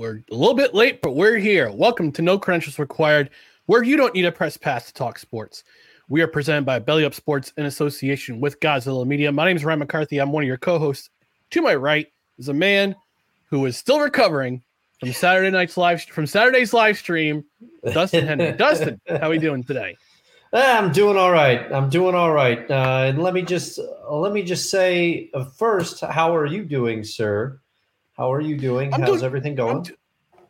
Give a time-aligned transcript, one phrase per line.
[0.00, 1.70] We're a little bit late, but we're here.
[1.70, 3.28] Welcome to No Credentials Required,
[3.66, 5.62] where you don't need a press pass to talk sports.
[6.08, 9.30] We are presented by Belly Up Sports in association with Godzilla Media.
[9.30, 10.16] My name is Ryan McCarthy.
[10.16, 11.10] I'm one of your co-hosts.
[11.50, 12.96] To my right is a man
[13.50, 14.62] who is still recovering
[15.00, 17.44] from Saturday night's live from Saturday's live stream.
[17.84, 18.52] Dustin Henry.
[18.56, 19.98] Dustin, how are we doing today?
[20.54, 21.70] Ah, I'm doing all right.
[21.70, 22.70] I'm doing all right.
[22.70, 26.64] Uh, and let me just uh, let me just say uh, first, how are you
[26.64, 27.60] doing, sir?
[28.20, 28.92] How are you doing?
[28.92, 29.78] I'm How's doing- everything going?
[29.78, 29.96] I'm, do-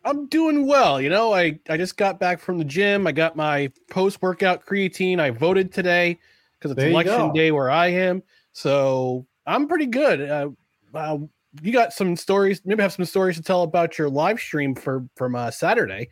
[0.04, 1.00] I'm doing well.
[1.00, 3.06] You know, I, I just got back from the gym.
[3.06, 5.20] I got my post workout creatine.
[5.20, 6.18] I voted today
[6.58, 7.32] because it's election go.
[7.32, 8.24] day where I am.
[8.54, 10.20] So I'm pretty good.
[10.20, 10.48] Uh,
[10.94, 11.18] uh,
[11.62, 15.06] you got some stories, maybe have some stories to tell about your live stream for
[15.14, 16.08] from uh, Saturday.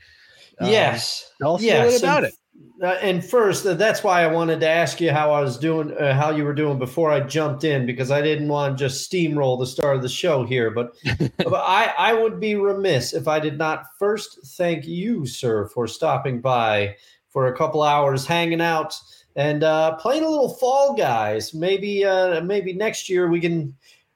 [0.61, 1.33] Um, yes.
[1.42, 1.84] Tell us a yes.
[1.86, 2.34] little bit about it.
[2.81, 5.97] Uh, and first, uh, that's why I wanted to ask you how I was doing,
[5.97, 9.11] uh, how you were doing before I jumped in, because I didn't want to just
[9.11, 10.70] steamroll the start of the show here.
[10.70, 10.95] But,
[11.39, 15.89] but I, I would be remiss if I did not first thank you, sir, for
[15.89, 16.95] stopping by
[17.29, 18.97] for a couple hours, hanging out
[19.34, 21.55] and uh, playing a little Fall Guys.
[21.55, 23.75] Maybe, uh, maybe next year we can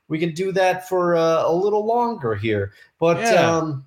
[0.09, 2.73] we can do that for uh, a little longer here.
[2.99, 3.57] But Yeah.
[3.57, 3.87] um,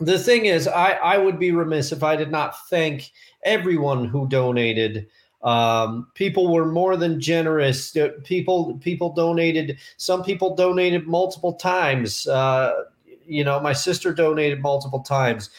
[0.00, 3.12] the thing is, I, I would be remiss if I did not thank
[3.44, 5.06] everyone who donated.
[5.42, 7.94] Um, people were more than generous.
[7.96, 9.78] Uh, People people donated.
[9.98, 12.26] Some people donated multiple times.
[12.26, 12.84] Uh,
[13.26, 15.50] you know, my sister donated multiple times.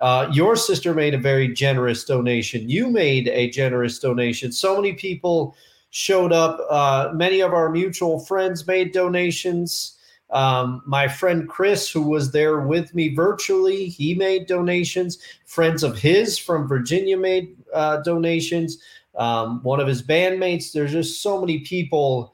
[0.00, 2.68] Uh, your sister made a very generous donation.
[2.68, 4.50] You made a generous donation.
[4.50, 5.56] So many people
[5.90, 6.58] showed up.
[6.70, 9.98] Uh, many of our mutual friends made donations.
[10.32, 15.18] Um, my friend Chris, who was there with me virtually, he made donations.
[15.44, 18.78] Friends of his from Virginia made uh, donations.
[19.16, 20.72] Um, one of his bandmates.
[20.72, 22.32] There's just so many people.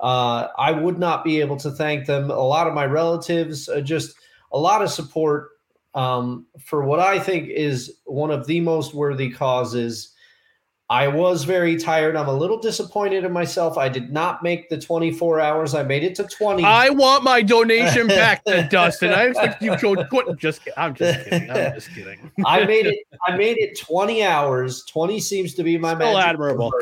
[0.00, 2.30] Uh, I would not be able to thank them.
[2.30, 4.16] A lot of my relatives, uh, just
[4.52, 5.50] a lot of support
[5.94, 10.11] um, for what I think is one of the most worthy causes.
[10.92, 12.16] I was very tired.
[12.16, 13.78] I'm a little disappointed in myself.
[13.78, 15.74] I did not make the 24 hours.
[15.74, 16.62] I made it to 20.
[16.64, 19.10] I want my donation back to Dustin.
[19.10, 20.36] I expect you to quit.
[20.36, 20.74] Just kidding.
[20.76, 21.50] I'm just kidding.
[21.50, 22.30] I'm just kidding.
[22.44, 22.98] I made it.
[23.26, 24.84] I made it 20 hours.
[24.84, 26.74] 20 seems to be my Still magic admirable.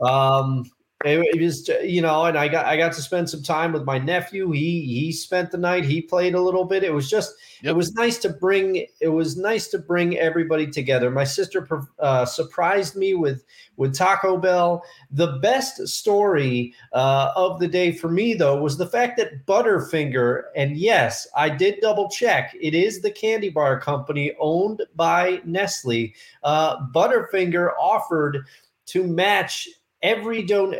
[0.00, 0.12] number.
[0.12, 0.68] Um,
[1.04, 3.84] it, it was, you know, and I got I got to spend some time with
[3.84, 4.50] my nephew.
[4.52, 5.84] He he spent the night.
[5.84, 6.84] He played a little bit.
[6.84, 7.70] It was just Yep.
[7.70, 11.10] it was nice to bring it was nice to bring everybody together.
[11.10, 11.66] My sister
[12.00, 13.44] uh, surprised me with
[13.76, 14.82] with Taco Bell.
[15.12, 20.44] The best story uh, of the day for me though was the fact that Butterfinger
[20.56, 22.56] and yes, I did double check.
[22.60, 26.12] It is the candy bar company owned by Nestle.
[26.42, 28.44] Uh, Butterfinger offered
[28.86, 29.68] to match
[30.02, 30.74] every don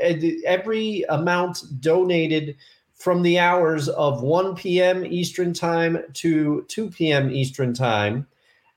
[0.45, 2.57] every amount donated
[2.95, 5.05] from the hours of 1 p.m.
[5.05, 7.31] Eastern time to 2 p.m.
[7.31, 8.27] Eastern time.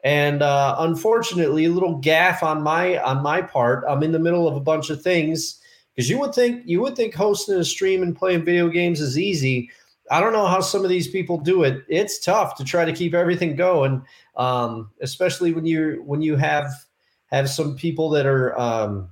[0.03, 3.83] And uh, unfortunately, a little gaff on my on my part.
[3.87, 5.59] I'm in the middle of a bunch of things
[5.95, 9.17] because you would think you would think hosting a stream and playing video games is
[9.17, 9.69] easy.
[10.11, 11.83] I don't know how some of these people do it.
[11.87, 14.05] It's tough to try to keep everything going,
[14.37, 16.71] um, especially when you when you have
[17.31, 19.09] have some people that are um,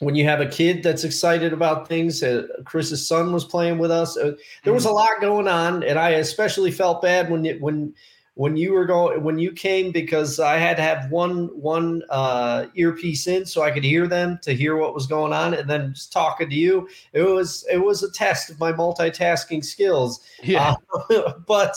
[0.00, 2.22] when you have a kid that's excited about things.
[2.22, 4.16] Uh, Chris's son was playing with us.
[4.16, 4.32] Uh,
[4.64, 7.94] there was a lot going on, and I especially felt bad when it, when
[8.34, 12.66] when you were going when you came because I had to have one one uh,
[12.74, 15.92] earpiece in so I could hear them to hear what was going on, and then
[15.92, 16.88] just talking to you.
[17.12, 20.20] It was it was a test of my multitasking skills.
[20.42, 20.76] Yeah.
[21.10, 21.76] Uh, but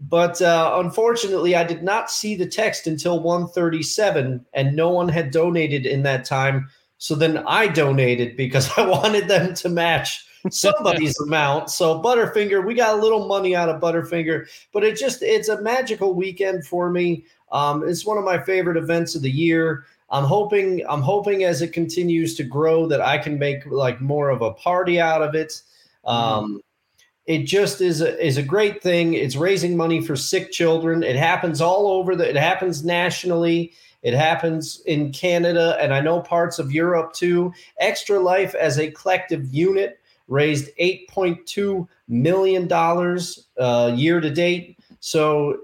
[0.00, 5.30] but uh, unfortunately, I did not see the text until 137, and no one had
[5.30, 6.68] donated in that time.
[6.98, 11.70] So then I donated because I wanted them to match somebody's amount.
[11.70, 15.62] So Butterfinger, we got a little money out of Butterfinger, but it just it's a
[15.62, 17.24] magical weekend for me.
[17.50, 19.86] Um, it's one of my favorite events of the year.
[20.10, 24.30] I'm hoping I'm hoping as it continues to grow that I can make like more
[24.30, 25.62] of a party out of it.
[26.04, 26.62] Um,
[27.26, 29.12] it just is a, is a great thing.
[29.12, 31.02] It's raising money for sick children.
[31.02, 32.28] It happens all over the.
[32.28, 33.74] It happens nationally.
[34.02, 37.52] It happens in Canada, and I know parts of Europe too.
[37.78, 39.98] Extra Life as a collective unit
[40.28, 44.78] raised $8.2 million uh, year to date.
[45.00, 45.58] So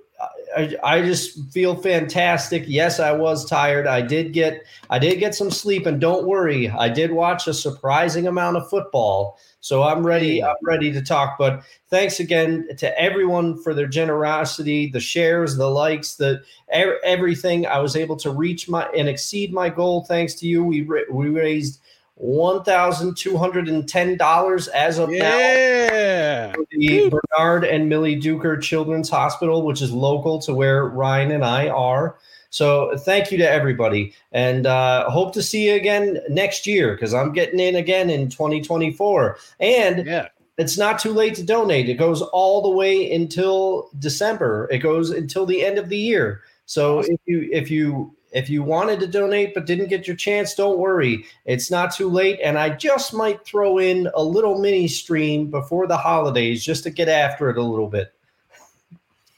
[0.56, 2.64] I, I just feel fantastic.
[2.66, 3.86] Yes, I was tired.
[3.86, 7.54] I did get I did get some sleep, and don't worry, I did watch a
[7.54, 9.38] surprising amount of football.
[9.64, 10.44] So I'm ready.
[10.44, 11.38] I'm ready to talk.
[11.38, 17.66] But thanks again to everyone for their generosity, the shares, the likes, the everything.
[17.66, 20.62] I was able to reach my and exceed my goal thanks to you.
[20.62, 21.80] We we raised
[22.16, 26.52] one thousand two hundred and ten dollars as of yeah.
[26.52, 26.64] now.
[26.70, 31.70] The Bernard and Millie Duker Children's Hospital, which is local to where Ryan and I
[31.70, 32.18] are.
[32.54, 37.12] So thank you to everybody, and uh, hope to see you again next year because
[37.12, 39.36] I'm getting in again in 2024.
[39.58, 40.28] And yeah.
[40.56, 41.88] It's not too late to donate.
[41.88, 44.68] It goes all the way until December.
[44.70, 46.42] It goes until the end of the year.
[46.66, 47.14] So awesome.
[47.14, 50.78] if you if you if you wanted to donate but didn't get your chance, don't
[50.78, 51.24] worry.
[51.44, 52.38] It's not too late.
[52.40, 56.90] And I just might throw in a little mini stream before the holidays just to
[56.90, 58.14] get after it a little bit.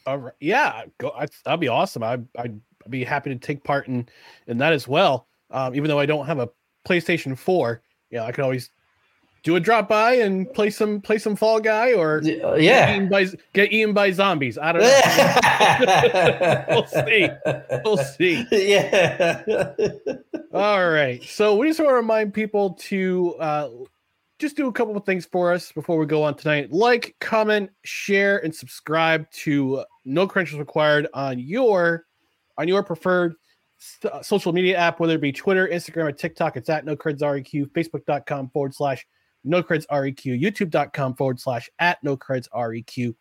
[0.06, 0.34] All right.
[0.38, 1.12] Yeah, go.
[1.16, 2.02] I, that'd be awesome.
[2.02, 2.18] I,
[2.86, 4.08] I'd be happy to take part in
[4.46, 5.26] in that as well.
[5.50, 6.48] Um, even though I don't have a
[6.88, 8.70] PlayStation Four, yeah, I can always
[9.42, 12.96] do a drop by and play some play some Fall Guy or uh, yeah, get
[12.96, 14.58] eaten by, get eaten by zombies.
[14.58, 16.64] I don't know.
[16.68, 17.28] we'll see.
[17.84, 18.46] We'll see.
[18.52, 19.72] Yeah.
[20.52, 21.22] All right.
[21.22, 23.68] So we just want to remind people to uh,
[24.38, 26.72] just do a couple of things for us before we go on tonight.
[26.72, 32.05] Like, comment, share, and subscribe to No Credentials Required on your
[32.58, 33.34] on your preferred
[34.22, 36.56] social media app, whether it be Twitter, Instagram, or TikTok.
[36.56, 39.06] It's at No Creds REQ, Facebook.com forward slash
[39.46, 43.14] no creds req youtube.com forward slash at no req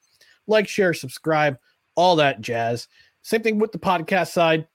[0.48, 1.58] like share subscribe
[1.96, 2.90] all that jazz.
[3.22, 4.68] Same thing with the podcast side.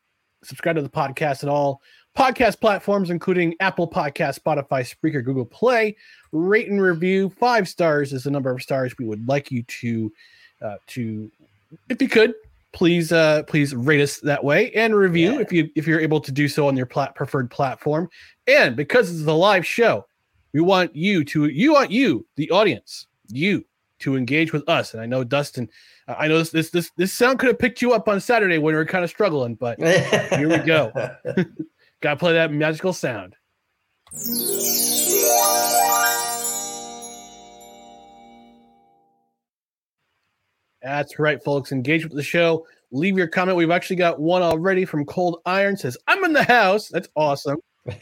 [0.43, 1.83] Subscribe to the podcast and all
[2.17, 5.97] podcast platforms including apple podcast spotify spreaker google play.
[6.33, 7.29] Rate and review.
[7.29, 10.13] Five stars is the number of stars we would like you to
[10.63, 11.31] uh, to
[11.89, 12.35] if you could
[12.73, 15.41] please uh please rate us that way and review yeah.
[15.41, 18.09] if you if you're able to do so on your plat- preferred platform
[18.47, 20.07] and because it's a live show
[20.53, 23.65] we want you to, you want you, the audience, you
[24.01, 24.95] to engage with us.
[24.95, 25.69] And I know Dustin,
[26.09, 28.75] I know this this this this sound could have picked you up on Saturday when
[28.75, 30.91] we were kind of struggling, but here we go.
[32.01, 33.37] Got to play that magical sound.
[40.83, 41.73] That's right, folks.
[41.73, 42.67] Engage with the show.
[42.93, 43.57] Leave your comment.
[43.57, 45.77] We've actually got one already from Cold Iron.
[45.77, 46.89] Says, I'm in the house.
[46.89, 47.59] That's awesome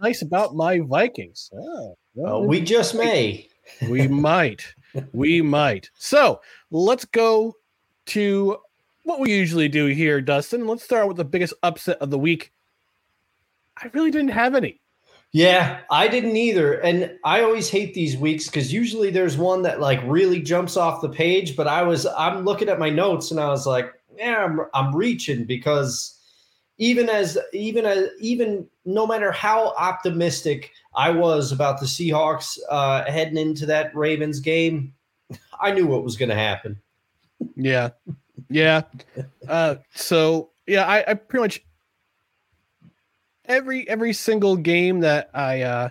[0.00, 1.50] nice about my Vikings.
[1.54, 3.48] Ah, oh, well, we just may.
[3.88, 4.74] we might.
[5.12, 5.90] We might.
[5.94, 6.40] So
[6.70, 7.56] let's go
[8.06, 8.58] to
[9.04, 10.66] what we usually do here, Dustin.
[10.66, 12.52] Let's start with the biggest upset of the week.
[13.78, 14.80] I really didn't have any.
[15.32, 16.74] Yeah, I didn't either.
[16.74, 21.00] And I always hate these weeks because usually there's one that like really jumps off
[21.00, 21.56] the page.
[21.56, 24.94] But I was I'm looking at my notes and I was like, yeah, I'm I'm
[24.94, 26.18] reaching because
[26.76, 33.04] even as even as even no matter how optimistic I was about the Seahawks uh,
[33.10, 34.92] heading into that Ravens game,
[35.60, 36.78] I knew what was going to happen.
[37.56, 37.90] Yeah,
[38.50, 38.82] yeah.
[39.48, 41.64] Uh, so yeah, I, I pretty much
[43.46, 45.88] every every single game that I uh,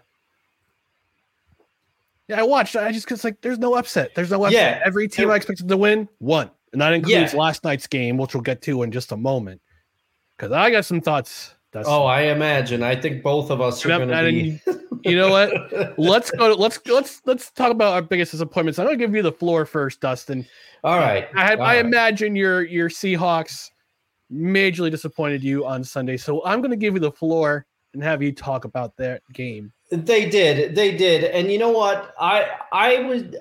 [2.27, 2.75] yeah I watched.
[2.75, 4.15] I just cause like there's no upset.
[4.15, 4.77] There's no upset.
[4.77, 4.81] Yeah.
[4.85, 7.39] Every team I expected to win won, and that includes yeah.
[7.39, 9.61] last night's game, which we'll get to in just a moment
[10.37, 11.55] because I got some thoughts.
[11.71, 12.83] That's oh, I imagine.
[12.83, 14.61] I think both of us are going to be.
[15.09, 15.97] you know what?
[15.97, 16.53] Let's go.
[16.53, 18.77] let's let's let's talk about our biggest disappointments.
[18.77, 20.45] I'm going to give you the floor first, Dustin.
[20.83, 21.29] All right.
[21.33, 21.85] I, All I right.
[21.85, 23.69] imagine your your Seahawks
[24.31, 28.21] majorly disappointed you on Sunday, so I'm going to give you the floor and have
[28.21, 29.71] you talk about that game.
[29.91, 30.75] They did.
[30.75, 31.25] They did.
[31.25, 32.13] And you know what?
[32.19, 33.37] I I would.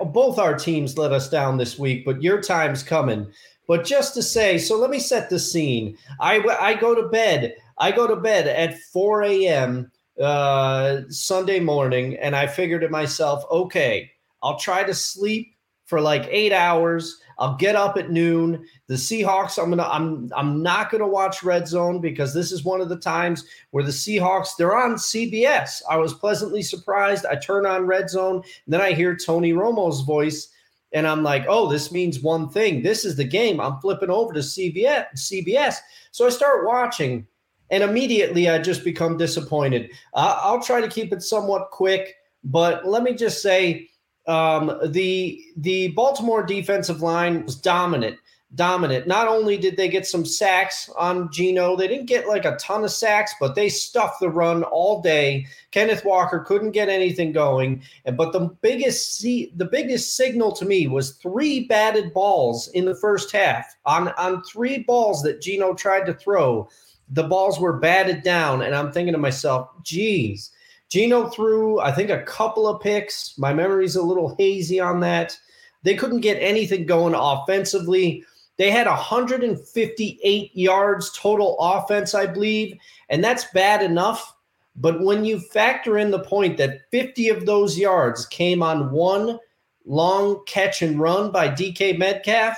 [0.00, 3.26] Both our teams let us down this week, but your time's coming.
[3.66, 5.98] But just to say, so let me set the scene.
[6.20, 7.54] I, I go to bed.
[7.76, 9.90] I go to bed at 4 a.m.
[10.20, 14.10] Uh, Sunday morning, and I figure to myself, okay,
[14.42, 15.54] I'll try to sleep
[15.88, 17.20] for like eight hours.
[17.38, 18.64] I'll get up at noon.
[18.88, 22.80] The Seahawks, I'm gonna, I'm, I'm not gonna watch Red Zone because this is one
[22.80, 25.82] of the times where the Seahawks, they're on CBS.
[25.88, 27.26] I was pleasantly surprised.
[27.26, 30.48] I turn on Red Zone, and then I hear Tony Romo's voice
[30.92, 32.82] and I'm like, oh, this means one thing.
[32.82, 33.60] This is the game.
[33.60, 35.06] I'm flipping over to CBS.
[35.16, 35.76] CBS.
[36.12, 37.26] So I start watching,
[37.70, 39.90] and immediately I just become disappointed.
[40.14, 43.88] Uh, I'll try to keep it somewhat quick, but let me just say,
[44.28, 48.18] um, the the Baltimore defensive line was dominant.
[48.54, 49.06] dominant.
[49.06, 52.82] Not only did they get some sacks on Geno, they didn't get like a ton
[52.82, 55.46] of sacks, but they stuffed the run all day.
[55.70, 57.82] Kenneth Walker couldn't get anything going.
[58.06, 62.86] And but the biggest see the biggest signal to me was three batted balls in
[62.86, 63.76] the first half.
[63.84, 66.68] On on three balls that Geno tried to throw,
[67.10, 68.62] the balls were batted down.
[68.62, 70.50] And I'm thinking to myself, geez,
[70.88, 73.36] Geno threw, I think, a couple of picks.
[73.38, 75.38] My memory's a little hazy on that.
[75.82, 78.24] They couldn't get anything going offensively.
[78.56, 82.76] They had 158 yards total offense, I believe,
[83.08, 84.34] and that's bad enough.
[84.74, 89.38] But when you factor in the point that 50 of those yards came on one
[89.84, 92.56] long catch and run by DK Metcalf,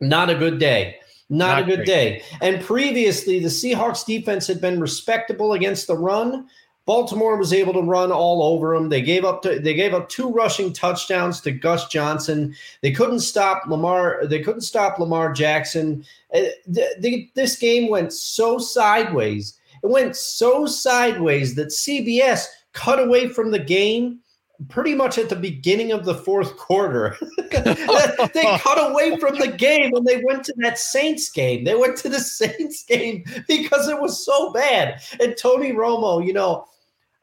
[0.00, 0.96] not a good day.
[1.30, 1.86] Not, not a good great.
[1.86, 2.22] day.
[2.42, 6.48] And previously, the Seahawks defense had been respectable against the run,
[6.84, 8.88] Baltimore was able to run all over them.
[8.88, 12.54] They gave up to, they gave up two rushing touchdowns to Gus Johnson.
[12.80, 14.26] They couldn't stop Lamar.
[14.26, 16.04] They couldn't stop Lamar Jackson.
[16.34, 19.58] Uh, this game went so sideways.
[19.82, 24.20] It went so sideways that CBS cut away from the game
[24.68, 27.16] pretty much at the beginning of the fourth quarter.
[27.50, 27.58] they
[28.58, 31.64] cut away from the game when they went to that Saints game.
[31.64, 35.02] They went to the Saints game because it was so bad.
[35.20, 36.66] And Tony Romo, you know,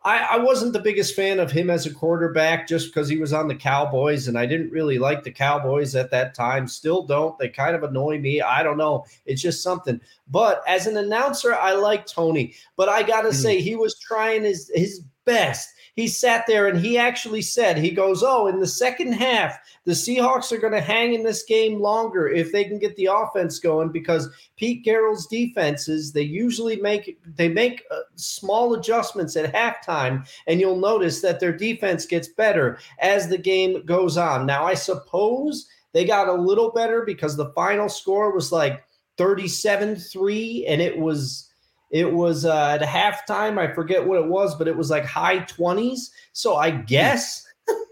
[0.05, 3.33] I, I wasn't the biggest fan of him as a quarterback just because he was
[3.33, 6.69] on the Cowboys, and I didn't really like the Cowboys at that time.
[6.69, 7.37] Still don't.
[7.37, 8.41] They kind of annoy me.
[8.41, 9.05] I don't know.
[9.25, 9.99] It's just something.
[10.29, 12.53] But as an announcer, I like Tony.
[12.77, 13.41] But I gotta mm-hmm.
[13.41, 17.91] say, he was trying his his best he sat there and he actually said, he
[17.91, 21.79] goes, Oh, in the second half, the Seahawks are going to hang in this game
[21.79, 27.19] longer if they can get the offense going because Pete Carroll's defenses, they usually make
[27.35, 32.79] they make uh, small adjustments at halftime and you'll notice that their defense gets better
[32.99, 34.45] as the game goes on.
[34.45, 38.83] Now, I suppose they got a little better because the final score was like
[39.17, 41.48] 37-3 and it was
[41.89, 43.57] it was uh, at halftime.
[43.57, 46.09] I forget what it was, but it was like high 20s.
[46.33, 47.45] So I guess,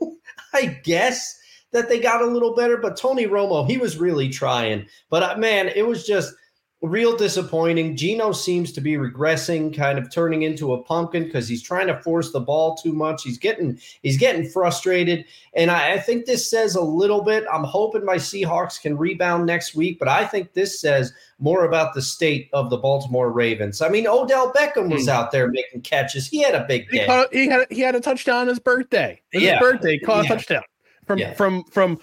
[0.54, 1.40] I guess
[1.72, 2.78] that they got a little better.
[2.78, 4.88] But Tony Romo, he was really trying.
[5.10, 6.34] But uh, man, it was just
[6.82, 7.96] real disappointing.
[7.96, 12.00] Geno seems to be regressing, kind of turning into a pumpkin because he's trying to
[12.02, 13.24] force the ball too much.
[13.24, 17.46] He's getting he's getting frustrated, and I, I, think this says a little bit.
[17.52, 21.94] I'm hoping my Seahawks can rebound next week, but I think this says more about
[21.94, 23.82] the state of the Baltimore Ravens.
[23.82, 25.12] I mean, Odell Beckham was mm.
[25.12, 26.28] out there making catches.
[26.28, 27.00] He had a big day.
[27.00, 29.20] He, caught, he had he had a touchdown on his birthday.
[29.32, 29.60] His yeah.
[29.60, 30.34] birthday, caught yeah.
[30.34, 30.64] a touchdown
[31.08, 31.34] from yeah.
[31.34, 32.00] from from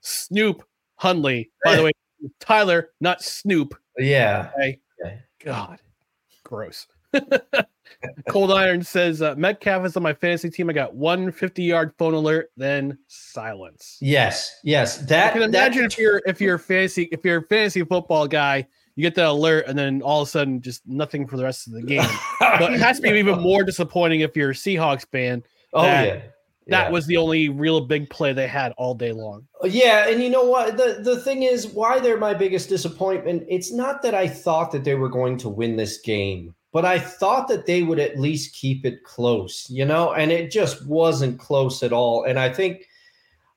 [0.00, 0.64] Snoop
[0.96, 1.50] Huntley.
[1.64, 1.92] By the way,
[2.38, 3.74] Tyler, not Snoop.
[3.98, 4.50] Yeah.
[4.58, 4.78] Okay.
[5.44, 5.80] God,
[6.44, 6.86] gross.
[8.28, 10.70] Cold Iron says uh, Metcalf is on my fantasy team.
[10.70, 13.98] I got one 50 yard phone alert, then silence.
[14.00, 14.98] Yes, yes.
[14.98, 18.26] That I can imagine that, if you're if you're fantasy if you're a fantasy football
[18.26, 21.44] guy, you get that alert, and then all of a sudden just nothing for the
[21.44, 22.08] rest of the game.
[22.40, 25.42] but it has to be even more disappointing if you're a Seahawks fan.
[25.72, 26.22] Oh yeah
[26.68, 26.90] that yeah.
[26.90, 29.46] was the only real big play they had all day long.
[29.64, 30.76] Yeah, and you know what?
[30.76, 33.44] The the thing is why they're my biggest disappointment.
[33.48, 36.98] It's not that I thought that they were going to win this game, but I
[36.98, 41.38] thought that they would at least keep it close, you know, and it just wasn't
[41.38, 42.24] close at all.
[42.24, 42.88] And I think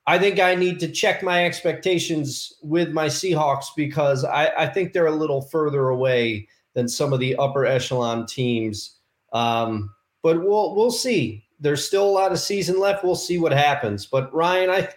[0.08, 4.94] I think I need to check my expectations with my Seahawks because I, I think
[4.94, 8.98] they're a little further away than some of the upper echelon teams.
[9.32, 13.04] Um, but we'll we'll see there's still a lot of season left.
[13.04, 14.06] We'll see what happens.
[14.06, 14.88] But Ryan, I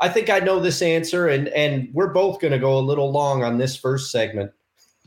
[0.00, 3.12] I think I know this answer, and and we're both going to go a little
[3.12, 4.50] long on this first segment.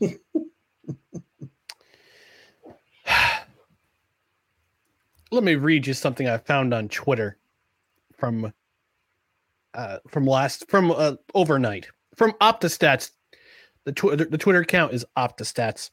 [5.32, 7.36] Let me read you something I found on Twitter
[8.16, 8.52] from
[9.74, 11.86] uh, from last from uh, overnight
[12.16, 13.10] from OptaStats.
[13.84, 15.90] The, tw- the Twitter account is OptaStats.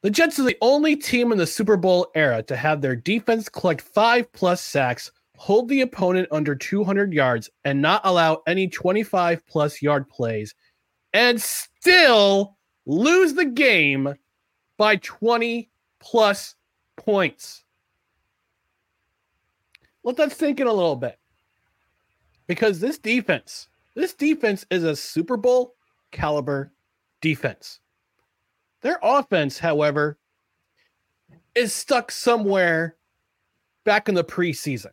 [0.00, 3.48] The Jets are the only team in the Super Bowl era to have their defense
[3.48, 9.44] collect five plus sacks, hold the opponent under 200 yards, and not allow any 25
[9.48, 10.54] plus yard plays,
[11.12, 14.14] and still lose the game
[14.76, 16.54] by 20 plus
[16.96, 17.64] points.
[20.04, 21.18] Let that sink in a little bit.
[22.46, 25.74] Because this defense, this defense is a Super Bowl
[26.12, 26.72] caliber
[27.20, 27.80] defense.
[28.82, 30.18] Their offense, however,
[31.54, 32.96] is stuck somewhere
[33.84, 34.92] back in the preseason.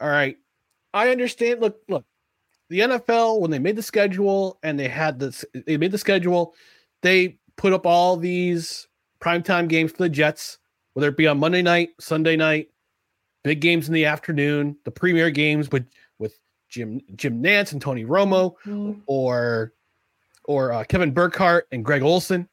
[0.00, 0.36] All right.
[0.94, 1.60] I understand.
[1.60, 2.04] Look, look,
[2.68, 6.54] the NFL, when they made the schedule and they had this, they made the schedule,
[7.02, 8.88] they put up all these
[9.20, 10.58] primetime games for the Jets,
[10.94, 12.70] whether it be on Monday night, Sunday night,
[13.42, 15.86] big games in the afternoon, the premier games with
[16.18, 19.00] with Jim Jim Nantz and Tony Romo, mm-hmm.
[19.06, 19.74] or
[20.44, 22.48] or uh, Kevin Burkhardt and Greg Olsen.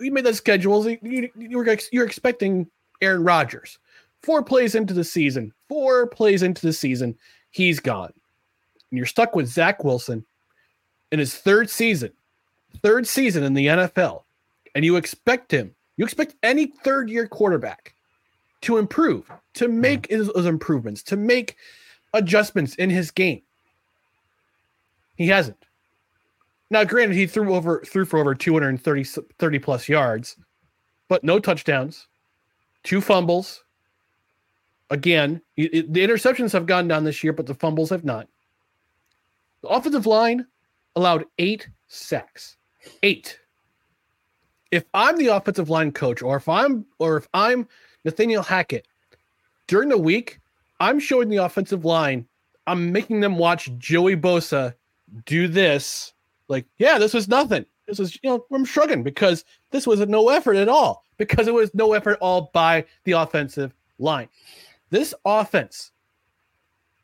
[0.00, 0.86] You, made the schedules.
[0.86, 2.68] You, you, were you're expecting
[3.00, 3.78] Aaron Rodgers.
[4.22, 7.16] Four plays into the season, four plays into the season,
[7.50, 8.12] he's gone.
[8.90, 10.24] And you're stuck with Zach Wilson
[11.12, 12.12] in his third season,
[12.82, 14.22] third season in the NFL,
[14.74, 17.94] and you expect him, you expect any third year quarterback
[18.62, 19.80] to improve, to hmm.
[19.80, 20.32] make mm.
[20.34, 21.56] those improvements, to make
[22.12, 23.42] adjustments in his game.
[25.16, 25.64] He hasn't.
[26.70, 30.36] Now, granted, he threw over threw for over 230 30 plus yards,
[31.08, 32.06] but no touchdowns,
[32.82, 33.64] two fumbles.
[34.90, 38.26] Again, it, the interceptions have gone down this year, but the fumbles have not.
[39.62, 40.46] The offensive line
[40.96, 42.56] allowed eight sacks.
[43.02, 43.38] Eight.
[44.70, 47.66] If I'm the offensive line coach, or if I'm or if I'm
[48.04, 48.86] Nathaniel Hackett,
[49.66, 50.40] during the week,
[50.80, 52.26] I'm showing the offensive line,
[52.66, 54.74] I'm making them watch Joey Bosa
[55.24, 56.12] do this.
[56.48, 57.64] Like, yeah, this was nothing.
[57.86, 61.46] This was, you know, I'm shrugging because this was a no effort at all, because
[61.46, 64.28] it was no effort all by the offensive line.
[64.90, 65.92] This offense,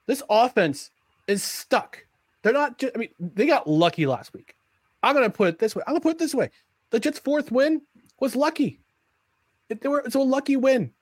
[0.07, 0.91] this offense
[1.27, 2.05] is stuck.
[2.43, 4.57] They're not just, I mean, they got lucky last week.
[5.03, 5.83] I'm going to put it this way.
[5.87, 6.51] I'm going to put it this way.
[6.91, 7.83] The Jets' fourth win
[8.21, 8.81] was lucky.
[9.69, 10.93] It, they were, it's a lucky win.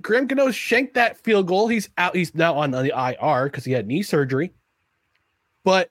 [0.00, 1.68] Graham Gano shanked that field goal.
[1.68, 2.14] He's out.
[2.14, 4.52] He's now on the IR because he had knee surgery.
[5.64, 5.90] But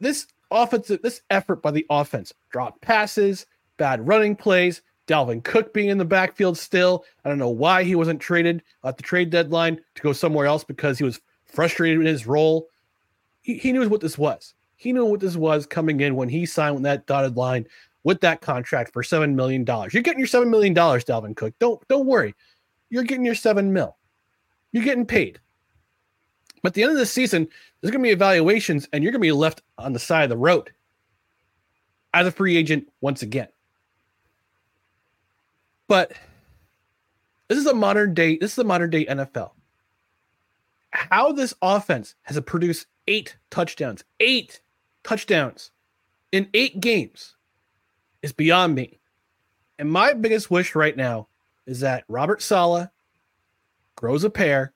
[0.00, 5.88] this offensive, this effort by the offense, drop passes, bad running plays, Dalvin Cook being
[5.88, 7.04] in the backfield still.
[7.24, 10.64] I don't know why he wasn't traded at the trade deadline to go somewhere else
[10.64, 12.68] because he was frustrated in his role.
[13.42, 14.54] He, he knew what this was.
[14.76, 17.66] He knew what this was coming in when he signed with that dotted line
[18.04, 19.92] with that contract for seven million dollars.
[19.92, 21.54] You're getting your seven million dollars, Dalvin Cook.
[21.58, 22.34] Don't don't worry.
[22.90, 23.96] You're getting your seven mil.
[24.72, 25.40] You're getting paid.
[26.62, 27.48] But at the end of the season,
[27.80, 30.30] there's going to be evaluations, and you're going to be left on the side of
[30.30, 30.72] the road
[32.14, 33.48] as a free agent once again.
[35.88, 36.12] But
[37.48, 38.38] this is a modern day.
[38.38, 39.52] This is the modern day NFL.
[40.90, 44.60] How this offense has produced eight touchdowns, eight
[45.04, 45.70] touchdowns
[46.32, 47.36] in eight games
[48.22, 48.98] is beyond me.
[49.78, 51.28] And my biggest wish right now
[51.66, 52.88] is that Robert Saleh
[53.94, 54.72] grows a pair,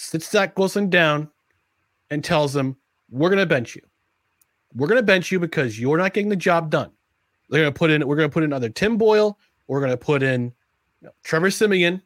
[0.00, 1.30] sits Zach Wilson down,
[2.10, 2.76] and tells him,
[3.10, 3.82] We're gonna bench you.
[4.74, 6.90] We're gonna bench you because you're not getting the job done.
[7.48, 10.52] They're gonna put in, we're gonna put in either Tim Boyle, we're gonna put in
[11.00, 12.02] you know, Trevor Siemian,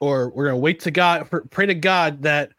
[0.00, 2.50] or we're gonna wait to God, pray to God that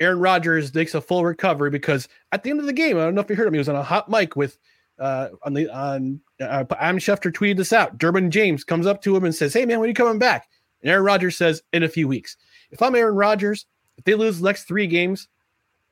[0.00, 3.14] Aaron Rodgers makes a full recovery because at the end of the game, I don't
[3.14, 4.58] know if you heard him, he was on a hot mic with
[4.98, 7.98] uh, on the on uh, Adam Schefter tweeted this out.
[7.98, 10.48] Derwin James comes up to him and says, "Hey man, when are you coming back?"
[10.82, 12.36] And Aaron Rodgers says, "In a few weeks."
[12.70, 15.28] If I'm Aaron Rodgers, if they lose the next three games,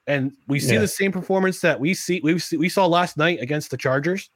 [0.07, 0.81] and we see yeah.
[0.81, 4.31] the same performance that we see we we saw last night against the Chargers,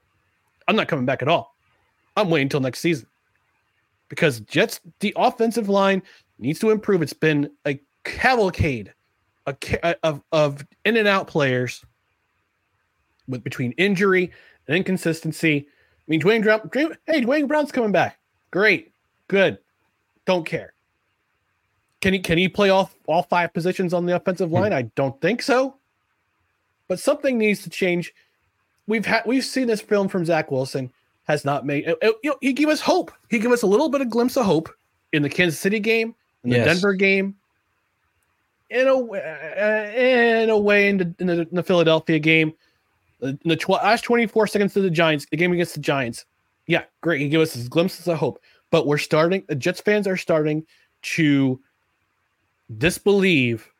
[0.68, 1.54] I'm not coming back at all.
[2.16, 3.06] I'm waiting until next season
[4.08, 6.02] because Jets the offensive line
[6.38, 7.02] needs to improve.
[7.02, 8.92] It's been a cavalcade
[9.46, 11.84] a, of of in and out players
[13.28, 14.32] with between injury
[14.68, 15.66] and inconsistency.
[15.68, 16.70] I mean, Duane Brown,
[17.06, 18.18] hey, Duane Brown's coming back.
[18.50, 18.92] Great,
[19.28, 19.58] good.
[20.24, 20.72] Don't care.
[22.06, 24.70] Can he can he play all all five positions on the offensive line?
[24.70, 24.78] Hmm.
[24.78, 25.74] I don't think so.
[26.86, 28.14] But something needs to change.
[28.86, 30.92] We've had we've seen this film from Zach Wilson
[31.24, 33.10] has not made you know he gave us hope.
[33.28, 34.68] He gave us a little bit of glimpse of hope
[35.12, 36.14] in the Kansas City game,
[36.44, 36.66] in the yes.
[36.66, 37.34] Denver game,
[38.70, 42.54] in a uh, in a way in the, in the, in the Philadelphia game.
[43.20, 46.24] In the tw- last 24 seconds to the Giants, the game against the Giants.
[46.68, 47.20] Yeah, great.
[47.20, 48.40] He gave us his glimpses of hope.
[48.70, 50.64] But we're starting, the Jets fans are starting
[51.02, 51.58] to
[52.78, 53.70] disbelieve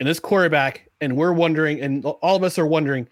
[0.00, 0.88] in this quarterback.
[1.00, 3.08] And we're wondering, and all of us are wondering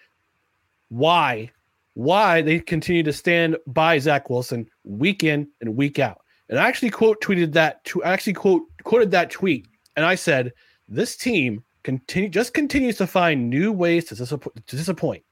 [0.88, 1.51] why,
[1.95, 6.23] why they continue to stand by Zach Wilson week in and week out.
[6.49, 9.66] And I actually quote tweeted that to actually quote quoted that tweet.
[9.97, 10.53] And I said,
[10.88, 15.23] this team continue just continues to find new ways to, disappoint, to disappoint.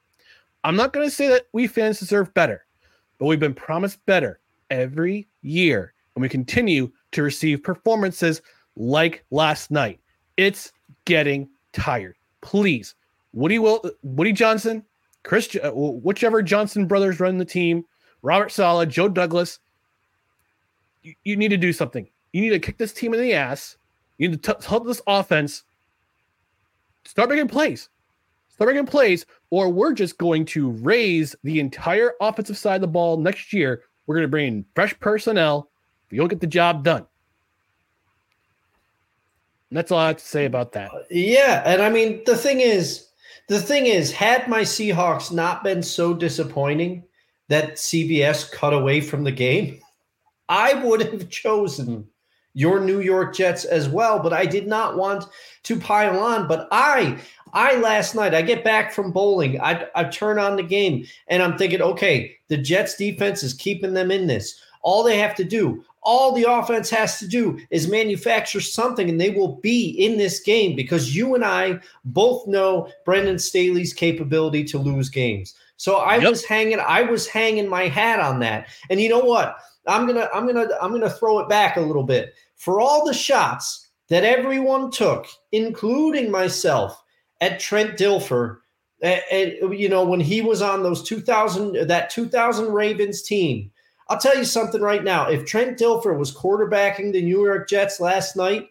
[0.64, 2.64] I'm not going to say that we fans deserve better,
[3.18, 8.42] but we've been promised better every year, and we continue to receive performances
[8.80, 10.00] like last night.
[10.36, 10.72] It's
[11.04, 12.16] getting tired.
[12.40, 12.94] Please,
[13.32, 14.84] Woody Will, Woody Johnson,
[15.22, 17.84] Chris, uh, whichever Johnson brothers run the team,
[18.22, 19.58] Robert Saleh, Joe Douglas.
[21.02, 22.08] You, you need to do something.
[22.32, 23.76] You need to kick this team in the ass.
[24.18, 25.64] You need to t- help this offense
[27.04, 27.88] start making plays
[28.60, 32.86] start making plays, or we're just going to raise the entire offensive side of the
[32.86, 33.84] ball next year.
[34.06, 35.70] We're going to bring in fresh personnel.
[36.06, 37.06] If you don't get the job done.
[39.70, 40.90] That's all I have to say about that.
[41.10, 41.62] Yeah.
[41.64, 43.06] And I mean, the thing is,
[43.48, 47.04] the thing is, had my Seahawks not been so disappointing
[47.48, 49.80] that CBS cut away from the game,
[50.48, 52.00] I would have chosen hmm.
[52.54, 55.24] your New York Jets as well, but I did not want
[55.64, 56.48] to pile on.
[56.48, 57.18] But I,
[57.52, 61.42] I last night, I get back from bowling, I, I turn on the game and
[61.42, 64.60] I'm thinking, okay, the Jets defense is keeping them in this.
[64.82, 69.20] All they have to do, all the offense has to do is manufacture something and
[69.20, 74.64] they will be in this game because you and I both know Brandon Staley's capability
[74.64, 75.54] to lose games.
[75.76, 76.30] So I yep.
[76.30, 78.68] was hanging I was hanging my hat on that.
[78.88, 79.56] And you know what?
[79.86, 82.34] I'm going to I'm going to I'm going to throw it back a little bit.
[82.56, 87.02] For all the shots that everyone took, including myself,
[87.40, 88.58] at Trent Dilfer,
[89.02, 93.70] and, and you know when he was on those 2000 that 2000 Ravens team,
[94.10, 95.28] I'll tell you something right now.
[95.28, 98.68] If Trent Dilfer was quarterbacking the New York Jets last night,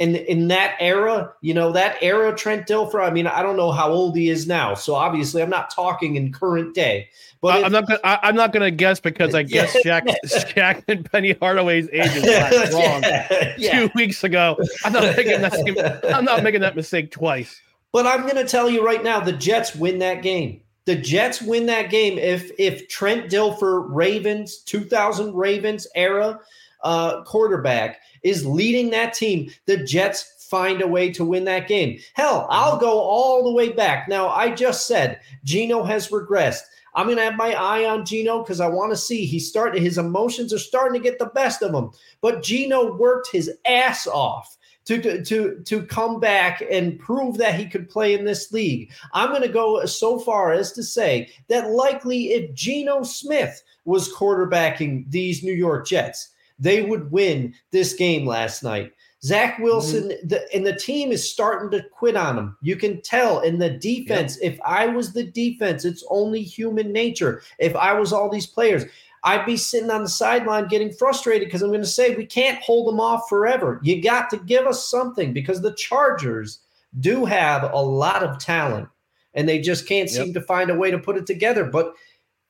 [0.00, 3.70] and in that era, you know, that era Trent Dilfer, I mean, I don't know
[3.70, 4.74] how old he is now.
[4.74, 7.08] So obviously I'm not talking in current day.
[7.42, 10.84] But I, I'm not gonna I, am not gonna guess because I guess Jack, Shaq
[10.88, 12.24] and Penny Hardaway's age is
[12.72, 13.80] wrong yeah, yeah.
[13.80, 14.56] two weeks ago.
[14.84, 15.76] I'm not making that same,
[16.14, 17.60] I'm not making that mistake twice.
[17.92, 20.62] But I'm gonna tell you right now, the Jets win that game.
[20.88, 26.40] The Jets win that game if if Trent Dilfer Ravens 2000 Ravens era
[26.82, 29.50] uh, quarterback is leading that team.
[29.66, 31.98] The Jets find a way to win that game.
[32.14, 34.08] Hell, I'll go all the way back.
[34.08, 36.62] Now, I just said Geno has regressed.
[36.94, 39.82] I'm going to have my eye on Geno because I want to see he's starting,
[39.82, 41.90] his emotions are starting to get the best of him.
[42.22, 44.56] But Geno worked his ass off
[44.88, 48.90] to, to, to come back and prove that he could play in this league.
[49.12, 54.12] I'm going to go so far as to say that likely if Geno Smith was
[54.12, 58.92] quarterbacking these New York Jets, they would win this game last night.
[59.22, 59.64] Zach mm-hmm.
[59.64, 60.28] Wilson mm-hmm.
[60.28, 62.56] the, and the team is starting to quit on him.
[62.62, 64.38] You can tell in the defense.
[64.40, 64.52] Yep.
[64.54, 67.42] If I was the defense, it's only human nature.
[67.58, 68.84] If I was all these players,
[69.24, 72.62] I'd be sitting on the sideline getting frustrated because I'm going to say we can't
[72.62, 73.80] hold them off forever.
[73.82, 76.60] You got to give us something because the Chargers
[77.00, 78.88] do have a lot of talent
[79.34, 80.24] and they just can't yep.
[80.24, 81.64] seem to find a way to put it together.
[81.64, 81.94] But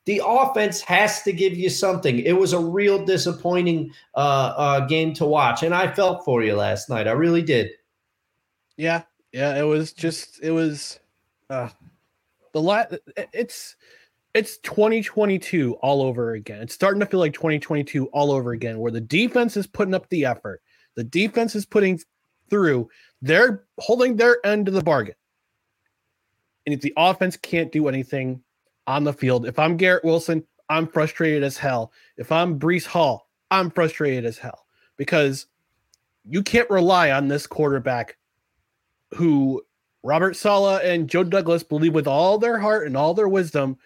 [0.09, 2.21] the offense has to give you something.
[2.21, 6.57] It was a real disappointing uh, uh, game to watch, and I felt for you
[6.57, 7.07] last night.
[7.07, 7.73] I really did.
[8.79, 9.03] Yeah,
[9.33, 9.59] yeah.
[9.59, 10.99] It was just it was
[11.51, 11.69] uh,
[12.53, 12.91] the lot.
[13.35, 13.77] It's
[14.35, 16.63] it's 2022 all over again.
[16.63, 20.09] It's starting to feel like 2022 all over again, where the defense is putting up
[20.09, 20.63] the effort,
[20.95, 22.01] the defense is putting
[22.51, 22.89] through.
[23.21, 25.15] They're holding their end of the bargain,
[26.67, 28.43] and if the offense can't do anything
[28.89, 29.47] on the field.
[29.47, 31.93] If I'm Garrett Wilson, I'm frustrated as hell.
[32.17, 35.47] If I'm Breece Hall, I'm frustrated as hell because
[36.29, 38.17] you can't rely on this quarterback
[39.15, 39.63] who
[40.03, 43.79] Robert Saleh and Joe Douglas believe with all their heart and all their wisdom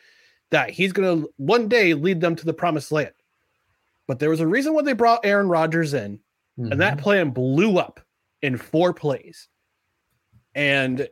[0.53, 3.13] that he's going to one day lead them to the promised land.
[4.07, 6.21] But there was a reason why they brought Aaron Rodgers in,
[6.59, 6.71] mm-hmm.
[6.71, 8.01] and that plan blew up
[8.43, 9.49] in four plays.
[10.55, 11.09] And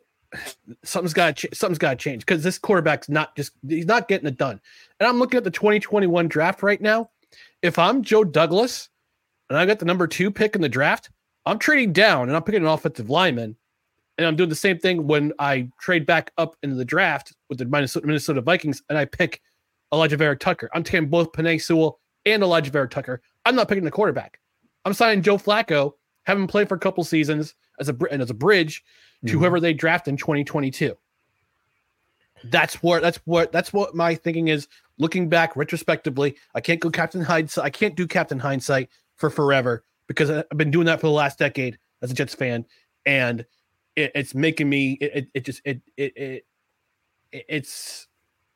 [0.85, 4.29] something's got ch- something's got to change because this quarterback's not just he's not getting
[4.29, 4.61] it done.
[4.99, 7.11] And I'm looking at the 2021 draft right now.
[7.63, 8.91] If I'm Joe Douglas
[9.49, 11.11] and I got the number two pick in the draft,
[11.47, 13.57] I'm trading down and I'm picking an offensive lineman.
[14.21, 17.57] And I'm doing the same thing when I trade back up into the draft with
[17.57, 19.41] the Minnesota, Minnesota Vikings and I pick
[19.95, 20.69] Alijah Vera-Tucker.
[20.75, 23.23] I'm taking both Penei Sewell and Alijah Vera-Tucker.
[23.47, 24.39] I'm not picking the quarterback.
[24.85, 28.35] I'm signing Joe Flacco, having played for a couple seasons as a and as a
[28.35, 28.85] bridge
[29.25, 29.39] to mm-hmm.
[29.39, 30.95] whoever they draft in 2022.
[32.45, 34.69] That's what that's what that's what my thinking is.
[34.99, 37.65] Looking back retrospectively, I can't go Captain Hindsight.
[37.65, 41.39] I can't do Captain Hindsight for forever because I've been doing that for the last
[41.39, 42.67] decade as a Jets fan,
[43.07, 43.47] and
[44.01, 46.45] it, it's making me it, it just it, it it
[47.33, 48.09] it's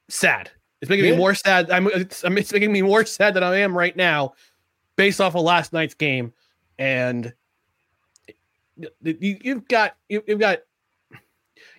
[0.08, 0.50] sad.
[0.80, 1.12] It's making yeah.
[1.12, 1.70] me more sad.
[1.70, 4.34] I'm it's, it's making me more sad than I am right now,
[4.96, 6.32] based off of last night's game,
[6.78, 7.32] and
[9.02, 10.60] you've got you've got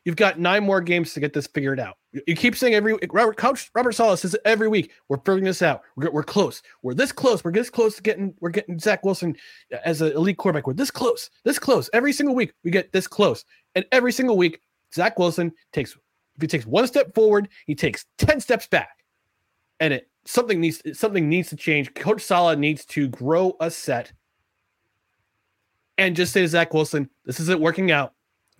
[0.03, 1.97] you've got nine more games to get this figured out.
[2.27, 5.81] You keep saying every Robert Coach Robert Saleh says every week we're figuring this out.
[5.95, 6.61] We're, we're close.
[6.81, 7.43] We're this close.
[7.43, 9.35] We're this close to getting we're getting Zach Wilson
[9.83, 10.67] as an elite quarterback.
[10.67, 11.29] We're this close.
[11.43, 11.89] This close.
[11.93, 14.61] Every single week we get this close, and every single week
[14.93, 15.95] Zach Wilson takes
[16.35, 19.03] if he takes one step forward, he takes ten steps back,
[19.79, 21.93] and it something needs something needs to change.
[21.93, 24.11] Coach Saleh needs to grow a set
[25.97, 28.13] and just say to Zach Wilson, this isn't working out.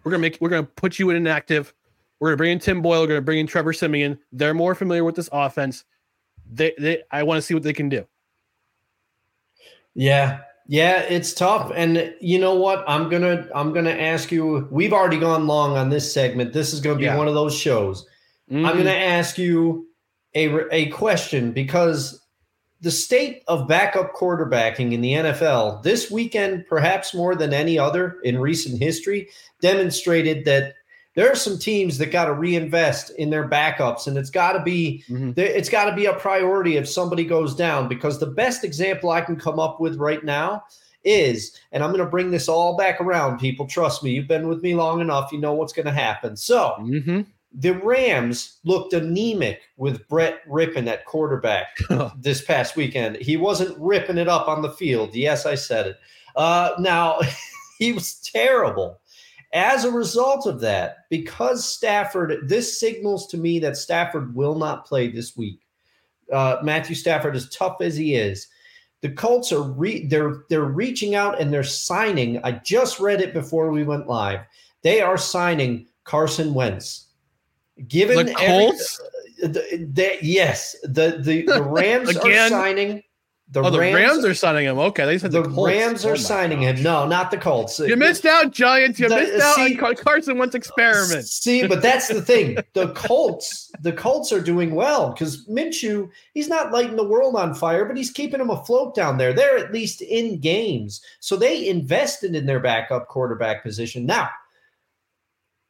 [0.05, 1.73] We're gonna make we're gonna put you in inactive.
[2.19, 3.01] We're gonna bring in Tim Boyle.
[3.01, 4.19] We're gonna bring in Trevor Siemian.
[4.31, 5.83] They're more familiar with this offense.
[6.49, 8.05] They, they I want to see what they can do.
[9.95, 11.71] Yeah, Yeah, it's tough.
[11.75, 12.83] And you know what?
[12.87, 14.67] I'm gonna I'm gonna ask you.
[14.69, 16.53] We've already gone long on this segment.
[16.53, 17.17] This is gonna be Yeah.
[17.17, 18.05] one of those shows.
[18.51, 18.65] Mm.
[18.67, 19.87] I'm gonna ask you
[20.35, 22.21] a a question because
[22.85, 28.17] the state of backup quarterbacking in the NFL this weekend, perhaps more than any other
[28.23, 29.27] in recent history,
[29.59, 30.75] demonstrated that
[31.15, 34.61] there are some teams that got to reinvest in their backups, and it's got to
[34.61, 35.35] be Mhm.
[35.35, 39.21] it's got to be a priority if somebody goes down because the best example I
[39.21, 40.63] can come up with right now
[41.03, 43.65] is, and I'm going to bring this all back around, people.
[43.65, 45.31] Trust me, you've been with me long enough.
[45.31, 46.35] You know what's going to happen.
[46.37, 47.25] So Mhm.
[47.57, 51.77] The Rams looked anemic with Brett Rypien at quarterback
[52.17, 53.15] this past weekend.
[53.17, 55.15] He wasn't ripping it up on the field.
[55.15, 55.97] Yes, I said it.
[56.35, 57.19] Uh, now,
[57.79, 58.99] he was terrible.
[59.53, 64.85] As a result of that, because Stafford, this signals to me that Stafford will not
[64.85, 65.61] play this week.
[66.31, 68.47] Uh, Matthew Stafford, as tough as he is,
[69.01, 72.43] the Colts are re- they're they're reaching out and they're signing.
[72.43, 74.39] I just read it before we went live.
[74.81, 77.04] They are signing Carson Wentz.
[77.87, 79.01] Given The every- Colts?
[79.43, 83.03] Uh, the, the- yes, the the, the Rams are signing.
[83.51, 84.79] The, oh, the Rams, Rams, are signing him.
[84.79, 85.71] Okay, they said the, the, Colts.
[85.71, 86.77] Rams Oh are my signing gosh.
[86.77, 86.83] him.
[86.83, 87.77] No, not the Colts.
[87.77, 88.99] You missed out, Giants.
[88.99, 91.25] You The- missed out see- on Car- Carson Wentz experiment.
[91.27, 92.57] See, but that's the thing.
[92.73, 97.53] The Colts, the Colts are doing well because Minshew, he's not lighting the world on
[97.53, 99.31] fire, but he's keeping them afloat down there.
[99.31, 100.99] They're at least in games.
[101.19, 104.07] So they invested in their backup quarterback position.
[104.07, 104.29] Now,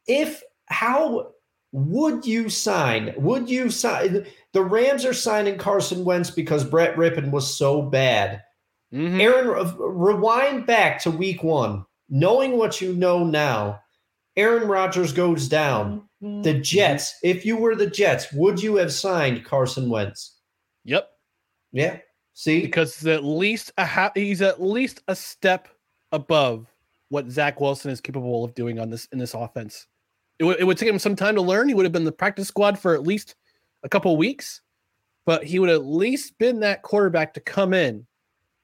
[0.06, 1.32] if how
[1.72, 3.14] would you sign?
[3.16, 4.26] Would you sign?
[4.52, 8.42] The Rams are signing Carson Wentz because Brett Rypien was so bad.
[8.92, 9.20] Mhm.
[9.20, 11.84] Aaron, uh, rewind back to week one.
[12.08, 13.80] Knowing what you know now,
[14.36, 16.02] Aaron Rodgers goes down.
[16.22, 20.38] The Jets, if you were the Jets, would you have signed Carson Wentz?
[20.84, 21.08] Yep,
[21.72, 21.98] Yeah.
[22.32, 22.62] See?
[22.62, 25.68] because at least a ha- he's at least a step
[26.12, 26.66] above
[27.10, 29.86] what Zach Wilson is capable of doing on this in this offense.
[30.38, 31.68] It would it would take him some time to learn.
[31.68, 33.34] He would have been the practice squad for at least
[33.82, 34.60] a couple weeks,
[35.24, 38.06] but he would at least been that quarterback to come in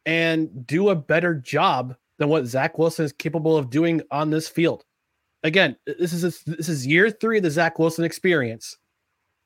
[0.05, 4.49] and do a better job than what Zach Wilson is capable of doing on this
[4.49, 4.85] field.
[5.45, 8.77] Again, this is this is year three of the Zach Wilson experience.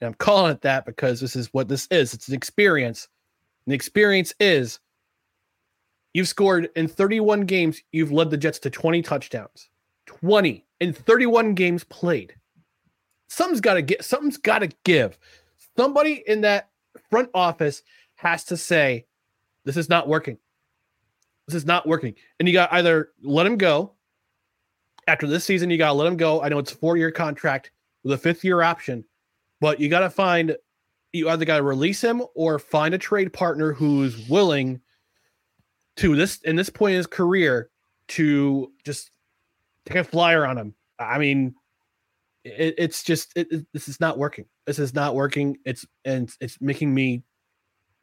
[0.00, 2.12] And I'm calling it that because this is what this is.
[2.12, 3.08] It's an experience.
[3.64, 4.78] And the experience is
[6.12, 9.70] you've scored in 31 games, you've led the Jets to 20 touchdowns.
[10.06, 12.34] 20 in 31 games played.
[13.28, 15.18] Something's got to get something's got to give.
[15.76, 16.70] Somebody in that
[17.10, 17.82] front office
[18.16, 19.06] has to say
[19.64, 20.38] this is not working.
[21.46, 22.14] This is not working.
[22.38, 23.92] And you got either let him go
[25.06, 26.42] after this season, you got to let him go.
[26.42, 27.70] I know it's a four year contract
[28.02, 29.04] with a fifth year option,
[29.60, 30.56] but you got to find,
[31.12, 34.80] you either got to release him or find a trade partner who's willing
[35.96, 37.70] to this, in this point in his career,
[38.08, 39.10] to just
[39.86, 40.74] take a flyer on him.
[40.98, 41.54] I mean,
[42.44, 44.44] it, it's just, it, it- this is not working.
[44.66, 45.56] This is not working.
[45.64, 47.22] It's, and it's making me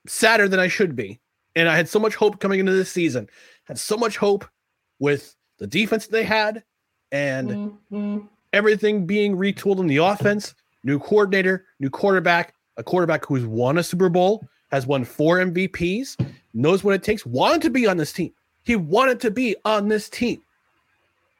[0.07, 1.19] sadder than I should be.
[1.55, 3.29] And I had so much hope coming into this season,
[3.65, 4.45] had so much hope
[4.99, 6.63] with the defense they had
[7.11, 8.19] and mm-hmm.
[8.53, 13.83] everything being retooled in the offense, new coordinator, new quarterback, a quarterback who's won a
[13.83, 16.19] Super Bowl, has won four MVPs,
[16.55, 18.33] knows what it takes, wanted to be on this team.
[18.63, 20.41] He wanted to be on this team.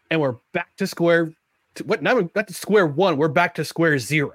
[0.10, 1.34] And we're back to square
[1.76, 3.18] to, what we're back to square one.
[3.18, 4.34] We're back to square zero.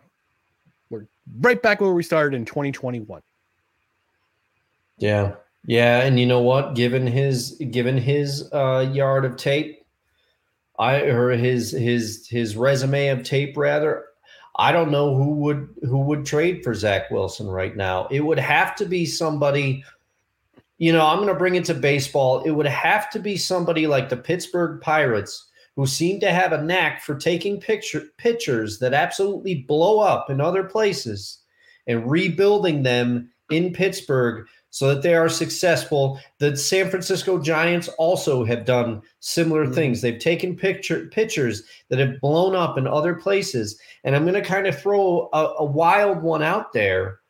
[0.91, 1.07] We're
[1.41, 3.23] right back where we started in 2021.
[4.99, 5.35] Yeah.
[5.67, 6.75] Yeah, and you know what?
[6.75, 9.85] Given his given his uh, yard of tape,
[10.79, 14.07] I or his his his resume of tape rather,
[14.57, 18.07] I don't know who would who would trade for Zach Wilson right now.
[18.11, 19.85] It would have to be somebody.
[20.79, 22.45] You know, I'm going to bring it to baseball.
[22.45, 25.48] It would have to be somebody like the Pittsburgh Pirates,
[25.79, 30.41] who seem to have a knack for taking picture pictures that absolutely blow up in
[30.41, 31.39] other places
[31.87, 36.19] and rebuilding them in Pittsburgh so that they are successful.
[36.41, 39.75] The San Francisco Giants also have done similar Mhm.
[39.77, 40.01] things.
[40.01, 43.79] They've taken picture pictures that have blown up in other places.
[44.03, 47.21] And I'm going to kind of throw a, a wild one out there.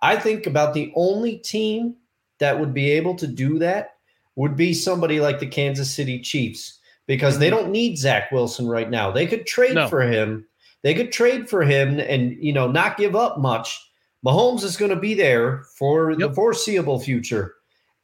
[0.00, 1.96] I think about the only team
[2.38, 3.96] that would be able to do that
[4.34, 7.50] would be somebody like the Kansas City Chiefs because they Mhm.
[7.50, 9.10] don't need Zach Wilson right now.
[9.10, 9.88] They could trade No.
[9.88, 10.46] for him.
[10.82, 13.78] They could trade for him and you know not give up much.
[14.24, 17.54] Mahomes is going to be there for the foreseeable future.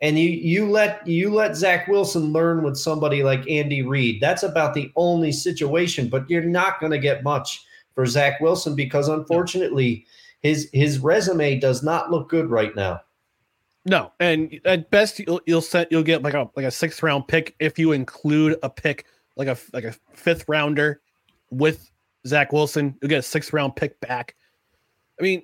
[0.01, 4.21] And you you let you let Zach Wilson learn with somebody like Andy Reid.
[4.21, 7.61] That's about the only situation, but you're not going to get much
[7.95, 10.07] for Zach Wilson because unfortunately
[10.41, 13.01] his his resume does not look good right now.
[13.85, 17.27] No, and at best you'll you'll set you'll get like a like a sixth round
[17.29, 21.01] pick if you include a pick like a like a fifth rounder
[21.51, 21.91] with
[22.27, 22.97] Zach Wilson.
[23.01, 24.35] You'll get a sixth round pick back.
[25.19, 25.43] I mean,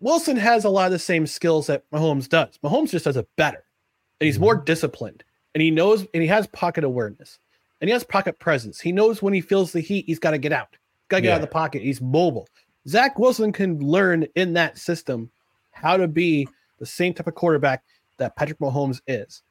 [0.00, 2.58] Wilson has a lot of the same skills that Mahomes does.
[2.62, 3.64] Mahomes just does it better,
[4.20, 4.64] and he's more mm-hmm.
[4.64, 7.38] disciplined, and he knows and he has pocket awareness,
[7.80, 8.80] and he has pocket presence.
[8.80, 10.76] He knows when he feels the heat, he's got to get out,
[11.08, 11.82] got to get out of the pocket.
[11.82, 12.48] He's mobile.
[12.86, 15.30] Zach Wilson can learn in that system
[15.72, 17.82] how to be the same type of quarterback
[18.18, 19.42] that Patrick Mahomes is.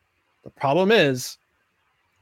[0.44, 1.38] The problem is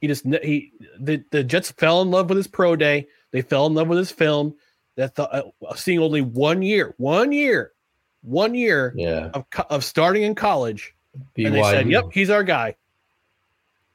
[0.02, 3.08] he just he the, the Jets fell in love with his pro day.
[3.32, 4.56] They fell in love with his film.
[4.96, 7.74] That the, uh, seeing only one year, one year,
[8.22, 9.30] one year Yeah.
[9.34, 10.94] of of starting in college,
[11.38, 11.46] BYU.
[11.48, 12.76] and they said, "Yep, he's our guy."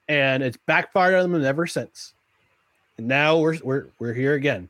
[0.09, 2.13] And it's backfired on them ever since.
[2.99, 4.69] And now we're we're we're here again.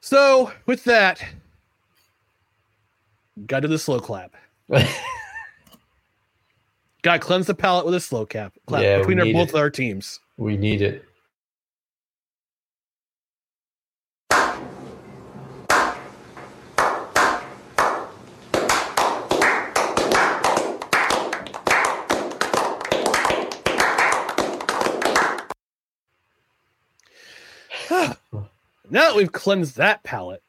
[0.00, 1.22] So with that,
[3.46, 4.34] got to the slow clap.
[7.02, 9.54] Got to cleanse the palate with a slow cap clap Yeah, between our, both it.
[9.54, 10.20] of our teams.
[10.36, 11.04] we need it.
[27.90, 28.16] now
[28.90, 30.42] that we've cleansed that palate,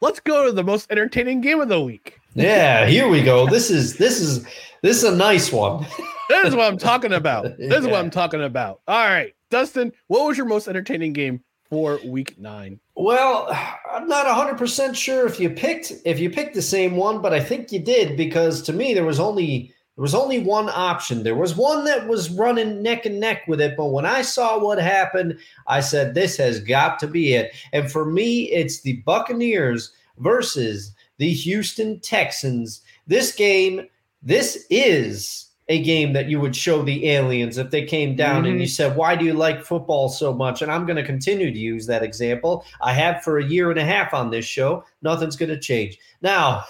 [0.00, 2.18] let's go to the most entertaining game of the week.
[2.34, 3.46] Yeah, here we go.
[3.46, 4.44] This is this is
[4.82, 5.86] this is a nice one.
[6.28, 7.44] That is what I'm talking about.
[7.58, 8.80] This is what I'm talking about.
[8.88, 12.80] All right, Dustin, what was your most entertaining game for week nine?
[12.96, 13.48] Well,
[13.90, 17.40] I'm not 100% sure if you picked if you picked the same one, but I
[17.40, 21.22] think you did because to me there was only there was only one option.
[21.22, 24.58] There was one that was running neck and neck with it, but when I saw
[24.58, 27.54] what happened, I said this has got to be it.
[27.74, 32.82] And for me, it's the Buccaneers versus the Houston Texans.
[33.06, 33.86] This game,
[34.22, 38.56] this is a game that you would show the aliens if they came down and
[38.56, 38.60] Mhm.
[38.62, 40.60] you said, Why do you like football so much?
[40.60, 42.64] And I'm going to continue to use that example.
[42.80, 44.84] I have for a year and a half on this show.
[45.02, 45.98] Nothing's going to change.
[46.20, 46.64] Now,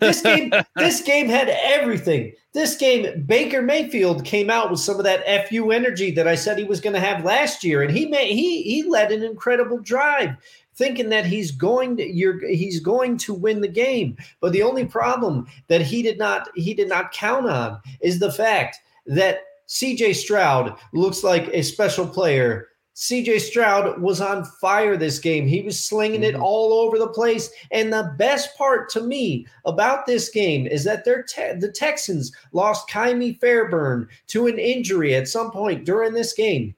[0.00, 2.32] this game this game had everything.
[2.52, 6.58] This game, Baker Mayfield came out with some of that FU energy that I said
[6.58, 9.78] he was going to have last year, and he made he he led an incredible
[9.78, 10.30] drive,
[10.76, 14.16] thinking that he's going to you're he's going to win the game.
[14.40, 18.32] But the only problem that he did not he did not count on is the
[18.32, 22.68] fact that CJ Stroud looks like a special player.
[22.94, 25.46] CJ Stroud was on fire this game.
[25.46, 26.40] He was slinging it Mhm.
[26.40, 27.50] all over the place.
[27.70, 32.32] And the best part to me about this game is that they're te- the Texans
[32.52, 36.74] lost Kylie Fairbairn to an injury at some point during this game.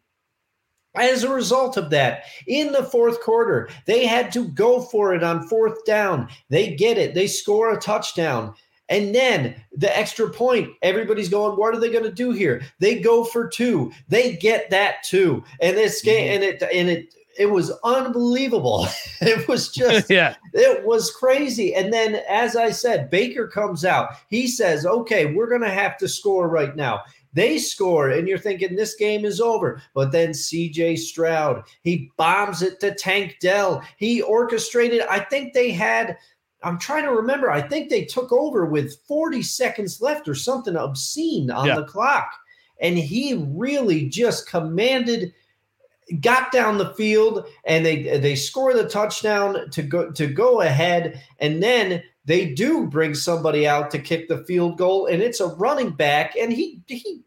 [0.98, 5.22] As a result of that, in the fourth quarter, they had to go for it
[5.22, 6.28] on fourth down.
[6.48, 8.54] They get it, they score a touchdown.
[8.90, 12.62] And then the extra point, everybody's going, what are they going to do here?
[12.78, 13.92] They go for two.
[14.08, 15.44] They get that too.
[15.60, 16.42] And this game, mm-hmm.
[16.42, 18.86] and it, and it, it was unbelievable.
[19.20, 21.74] it was just yeah, it was crazy.
[21.74, 24.10] And then, as I said, Baker comes out.
[24.28, 27.02] He says, okay, we're going to have to score right now.
[27.34, 29.82] They score, and you're thinking this game is over.
[29.94, 33.82] But then CJ Stroud, he bombs it to Tank Dell.
[33.98, 36.16] He orchestrated, I think they had.
[36.64, 37.50] I'm trying to remember.
[37.50, 41.76] I think they took over with 40 seconds left or something obscene on Yeah.
[41.76, 42.30] the clock.
[42.80, 45.32] And he really just commanded
[46.20, 51.22] got down the field and they they score the touchdown to go to go ahead
[51.38, 55.46] and then they do bring somebody out to kick the field goal and it's a
[55.56, 57.22] running back and he he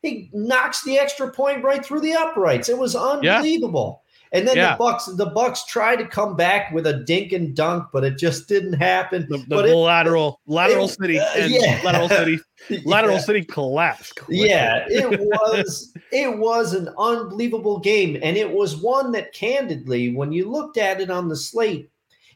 [0.00, 4.00] he knocks the extra point right through the uprights it was unbelievable
[4.32, 4.72] and then Yeah.
[4.72, 8.16] the bucks the bucks tried to come back with a dink and dunk but it
[8.18, 11.80] just didn't happen the, the it- lateral lateral it- city uh, and yeah.
[11.84, 12.38] lateral city
[12.84, 13.20] lateral Yeah.
[13.20, 14.20] city collapsed.
[14.28, 20.32] Yeah, it was it was an unbelievable game and it was one that candidly when
[20.32, 21.90] you looked at it on the slate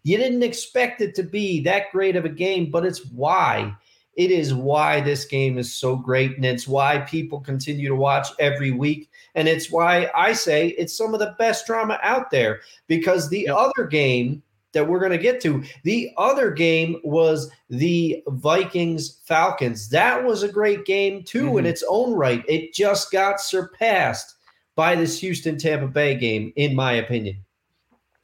[0.05, 3.75] you didn't expect it to be that great of a game but it's why
[4.15, 8.29] it is why this game is so great and it's why people continue to watch
[8.41, 12.61] every week and it's why I say it's some of the best drama out there
[12.89, 13.57] because the Yep.
[13.57, 14.42] other game
[14.73, 15.63] that we're going to get to.
[15.85, 19.88] The other game was the Vikings Falcons.
[19.88, 21.69] That was a great game too in Mhm.
[21.69, 22.44] its own right.
[22.49, 24.35] It just got surpassed
[24.77, 27.37] by this Houston Tampa Bay game, in my opinion.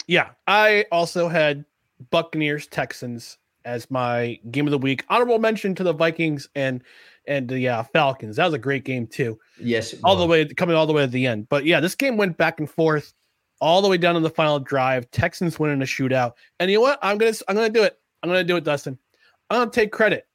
[0.07, 1.64] Yeah, I also had
[2.11, 5.05] Buccaneers Texans as my game of the week.
[5.09, 6.82] Honorable mention to the Vikings and
[7.26, 8.36] and the uh, Falcons.
[8.36, 9.38] That was a great game too.
[9.59, 11.48] Yes, all the way coming all the way to the end.
[11.48, 13.14] But yeah, this game went back and forth
[13.61, 15.11] all the way down to the final drive.
[15.11, 16.34] Texans winning a shootout.
[16.61, 16.98] And you know what?
[17.02, 17.98] I'm gonna I'm gonna do it.
[18.22, 18.98] I'm gonna do it, Dustin.
[19.50, 20.26] I'm gonna take credit.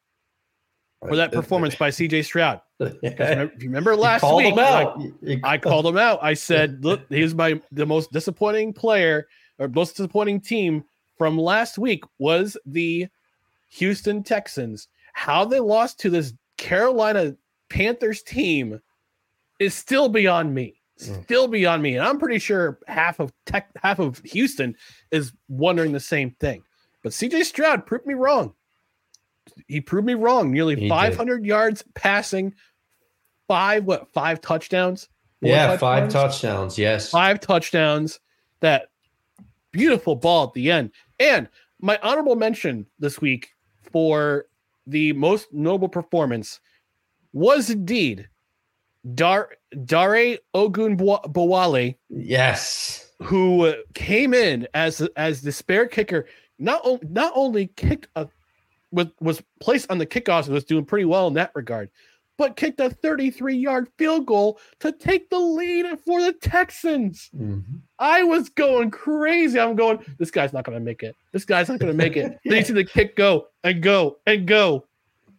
[1.08, 2.62] for that performance by CJ Stroud.
[2.80, 4.58] If you remember last called week.
[4.58, 6.20] I, I called him out.
[6.22, 9.28] I said, "Look, he's my the most disappointing player
[9.60, 10.84] or most disappointing team
[11.18, 13.08] from last week was the
[13.70, 14.88] Houston Texans.
[15.14, 17.36] How they lost to this Carolina
[17.70, 18.80] Panthers team
[19.60, 20.76] is still beyond me.
[21.02, 21.24] Mm.
[21.24, 24.76] Still beyond me, and I'm pretty sure half of tech, half of Houston
[25.12, 26.64] is wondering the same thing.
[27.04, 28.54] But CJ Stroud proved me wrong.
[29.68, 30.52] He proved me wrong.
[30.52, 30.90] Nearly He did.
[30.90, 32.54] 500 yards passing,
[33.48, 35.08] five what five touchdowns?
[35.42, 36.14] Yeah, five touchdowns?
[36.14, 36.78] touchdowns.
[36.78, 37.12] Yes.
[37.12, 38.20] five touchdowns,
[38.60, 38.89] that
[39.72, 40.92] beautiful ball at the end.
[41.20, 41.48] And
[41.82, 43.50] my honorable mention this week
[43.92, 44.46] for
[44.88, 46.60] the most noble performance
[47.34, 48.28] was indeed
[49.16, 49.50] Dar
[49.86, 53.12] Dare Ogunbowale, Yes.
[53.22, 56.26] who came in as as the spare kicker.
[56.58, 58.28] Not o- not only kicked a
[58.92, 61.90] was was placed on the kickoffs and was doing pretty well in that regard,
[62.40, 67.30] but kicked a 33 yard field goal to take the lead for the Texans.
[67.38, 67.62] Mhm.
[68.00, 69.60] I was going crazy.
[69.60, 71.16] I'm going, this guy's not going to make it.
[71.34, 72.40] This guy's not going to make it.
[72.46, 74.86] Then you see the kick go and go and go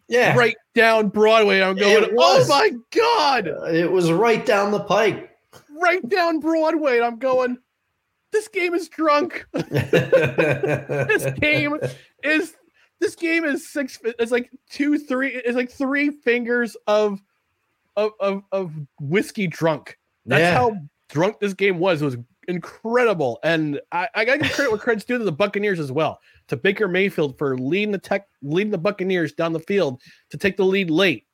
[0.07, 0.37] Yeah.
[0.37, 1.59] right down Broadway.
[1.61, 5.31] I'm going, oh my God, Uh, It was right down the pike.
[5.81, 6.97] right down Broadway.
[6.97, 7.57] And I'm going,
[8.31, 9.43] this game is drunk.
[9.53, 11.77] This game
[12.23, 12.55] is,
[13.01, 17.21] this game is six, it's like two, three, it's like three fingers of,
[17.97, 18.71] of, of, of
[19.01, 19.97] whiskey drunk.
[20.25, 20.53] That's Yeah.
[20.53, 20.77] how
[21.09, 22.01] drunk this game was.
[22.01, 23.39] It was incredible.
[23.43, 26.19] And I, I gotta give credit where credit's due to the Buccaneers as well.
[26.47, 30.55] To Baker Mayfield for leading the tech leading the Buccaneers down the field to take
[30.57, 31.25] the lead late.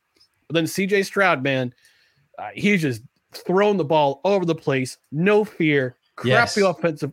[0.48, 1.74] But then CJ Stroud, man,
[2.40, 3.02] uh, he's just
[3.34, 6.58] throwing the ball all over the place, no fear, crappy Yes.
[6.58, 7.12] offensive,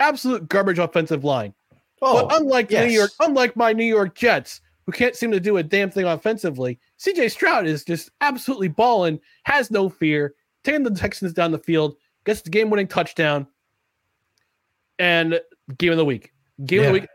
[0.00, 1.54] absolute garbage offensive line.
[2.02, 2.92] Oh, but unlike the New.
[2.92, 6.78] York, unlike my New York Jets, who can't seem to do a damn thing offensively,
[6.98, 10.34] CJ Stroud is just absolutely balling, has no fear,
[10.64, 13.46] taking the Texans down the field, gets the game-winning touchdown,
[14.98, 15.40] and
[15.78, 16.32] game of the week.
[16.64, 17.08] Game of the week.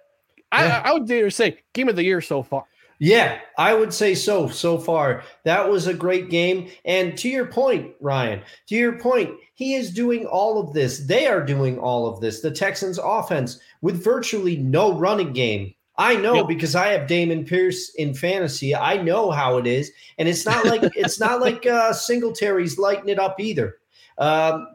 [0.51, 0.81] I, Yeah.
[0.83, 2.65] I, I would dare say game of the year so far.
[3.03, 4.47] Yeah, I would say so.
[4.47, 6.69] So far, that was a great game.
[6.85, 10.99] And to your point, Ryan, to your point, he is doing all of this.
[11.07, 12.41] They are doing all of this.
[12.41, 15.73] The Texans' offense with virtually no running game.
[15.97, 16.47] I know Yep.
[16.47, 18.75] because I have Dameon Pierce in fantasy.
[18.75, 23.09] I know how it is, and it's not like it's not like uh, Singletary's lighting
[23.09, 23.77] it up either.
[24.17, 24.67] Um,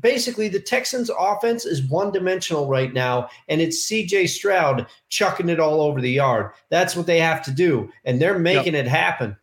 [0.00, 5.60] basically, the Texans' offense is one dimensional right now, and it's CJ Stroud chucking it
[5.60, 6.50] all over the yard.
[6.70, 9.36] That's what they have to do, and they're making it happen.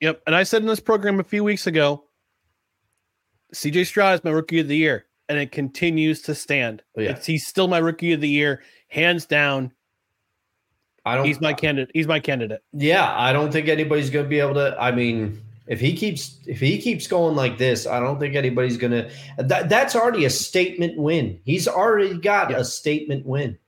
[0.00, 0.22] Yep.
[0.26, 2.04] And I said in this program a few weeks ago,
[3.54, 6.82] CJ Stroud is my rookie of the year, and it continues to stand.
[6.96, 7.10] Oh, Yeah.
[7.10, 9.72] It's- he's still my rookie of the year, hands down.
[11.04, 11.24] I don't.
[11.26, 11.90] He's my candidate.
[11.94, 12.60] He's my candidate.
[12.74, 14.76] Yeah, I don't think anybody's going to be able to.
[14.78, 18.76] I mean, if he keeps if he keeps going like this, I don't think anybody's
[18.76, 19.10] going to.
[19.38, 21.40] That, that's already a statement win.
[21.44, 22.58] He's already got Yeah.
[22.58, 23.58] a statement win.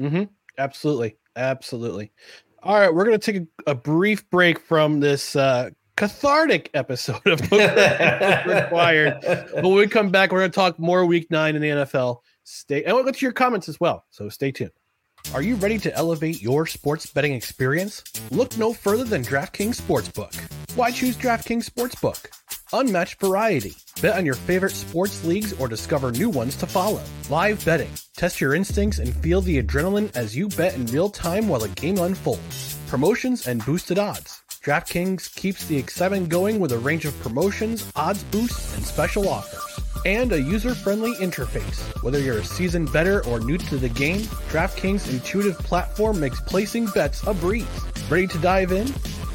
[0.00, 0.24] Mm-hmm.
[0.58, 1.16] Absolutely.
[1.36, 2.12] Absolutely.
[2.62, 7.20] All right, we're going to take a, a brief break from this uh, cathartic episode
[7.26, 7.40] of
[8.46, 9.18] Required.
[9.22, 12.20] But when we come back, we're going to talk more Week Nine in the NFL.
[12.44, 14.04] Stay, and we'll get to your comments as well.
[14.10, 14.70] So stay tuned.
[15.34, 18.02] Are you ready to elevate your sports betting experience?
[18.30, 20.34] Look no further than DraftKings Sportsbook.
[20.76, 22.26] Why choose DraftKings Sportsbook?
[22.72, 23.76] Unmatched variety.
[24.02, 27.00] Bet on your favorite sports leagues or discover new ones to follow.
[27.30, 27.92] Live betting.
[28.16, 31.68] Test your instincts and feel the adrenaline as you bet in real time while the
[31.68, 32.76] game unfolds.
[32.88, 34.42] Promotions and boosted odds.
[34.64, 39.78] DraftKings keeps the excitement going with a range of promotions, odds boosts, and special offers.
[40.04, 42.02] And a user friendly interface.
[42.02, 46.86] Whether you're a seasoned bettor or new to the game, DraftKings' intuitive platform makes placing
[46.86, 47.64] bets a breeze.
[48.10, 48.92] Ready to dive in?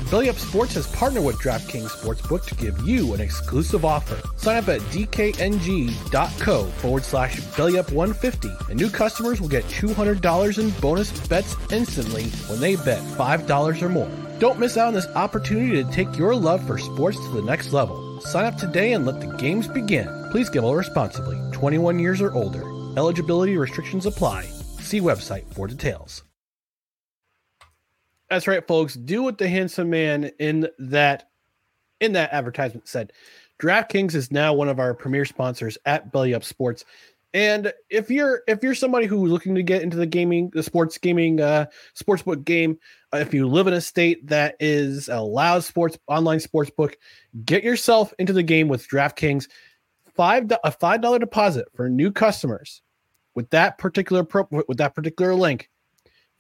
[0.10, 4.20] Belly Up Sports has partnered with DraftKings Sportsbook to give you an exclusive offer.
[4.38, 11.28] Sign up at dkng.co forward slash bellyup150 and new customers will get $200 in bonus
[11.28, 14.10] bets instantly when they bet $5 or more.
[14.39, 17.72] Don't miss out on this opportunity to take your love for sports to the next
[17.72, 18.20] level.
[18.22, 20.07] Sign up today and let the games begin.
[20.32, 21.38] Please gamble responsibly.
[21.51, 22.64] 21 years or older.
[22.97, 24.43] Eligibility restrictions apply.
[24.80, 26.24] See website for details.
[28.30, 28.95] That's right, folks.
[28.95, 31.30] Do what the handsome man in that
[31.99, 33.11] in that advertisement said.
[33.59, 36.86] DraftKings is now one of our premier sponsors at Belly Up Sports.
[37.34, 40.97] And if you're if you're somebody who's looking to get into the gaming, the sports
[40.97, 42.80] gaming, uh, sportsbook game,
[43.13, 46.95] uh, if you live in a state that is allows sports online sportsbook,
[47.45, 49.47] get yourself into the game with DraftKings.
[50.15, 52.82] Five a five dollar deposit for new customers
[53.36, 55.69] with that particular pro, with that particular link.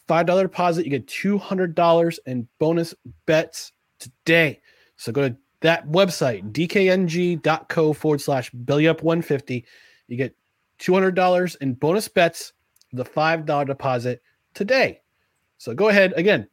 [0.09, 2.95] Five dollar deposit, you get two hundred dollars in bonus
[3.27, 4.59] bets today.
[4.95, 9.63] So go to that website, dkng.co forward slash bellyup150.
[10.07, 10.35] You get
[10.79, 12.53] $200 in bonus bets,
[12.91, 14.23] the $5 deposit
[14.55, 15.01] today.
[15.59, 16.47] So go ahead again.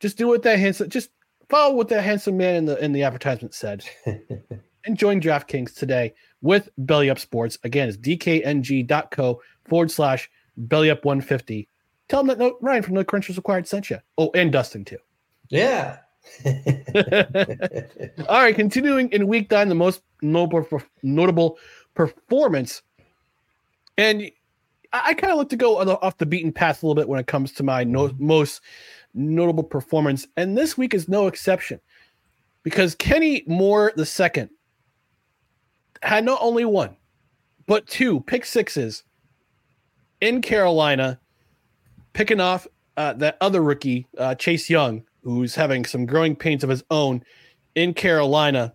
[0.00, 1.10] Just do what that handsome, just
[1.50, 6.14] follow what that handsome man in the in the advertisement said, and join DraftKings today
[6.40, 7.58] with Belly Up Sports.
[7.64, 11.68] Again, it's dkng.co forward slash belly up 150.
[12.08, 13.98] Tell them that no, Ryan from No Crunchers Required sent you.
[14.16, 14.98] Oh, and Dustin too.
[15.48, 15.98] Yeah.
[18.28, 21.58] All right, continuing in week nine, the most notable, notable
[21.94, 22.82] performance.
[23.96, 24.30] And
[24.92, 27.20] I, I kind of like to go off the beaten path a little bit when
[27.20, 28.60] it comes to my no, most
[29.14, 30.26] notable performance.
[30.36, 31.80] And this week is no exception
[32.62, 34.50] because Kenny Moore the second
[36.02, 36.96] had not only one,
[37.66, 39.02] but two pick sixes
[40.20, 41.20] in Carolina,
[42.16, 46.70] picking off uh, that other rookie, uh, Chase Young, who's having some growing pains of
[46.70, 47.22] his own
[47.74, 48.74] in Carolina,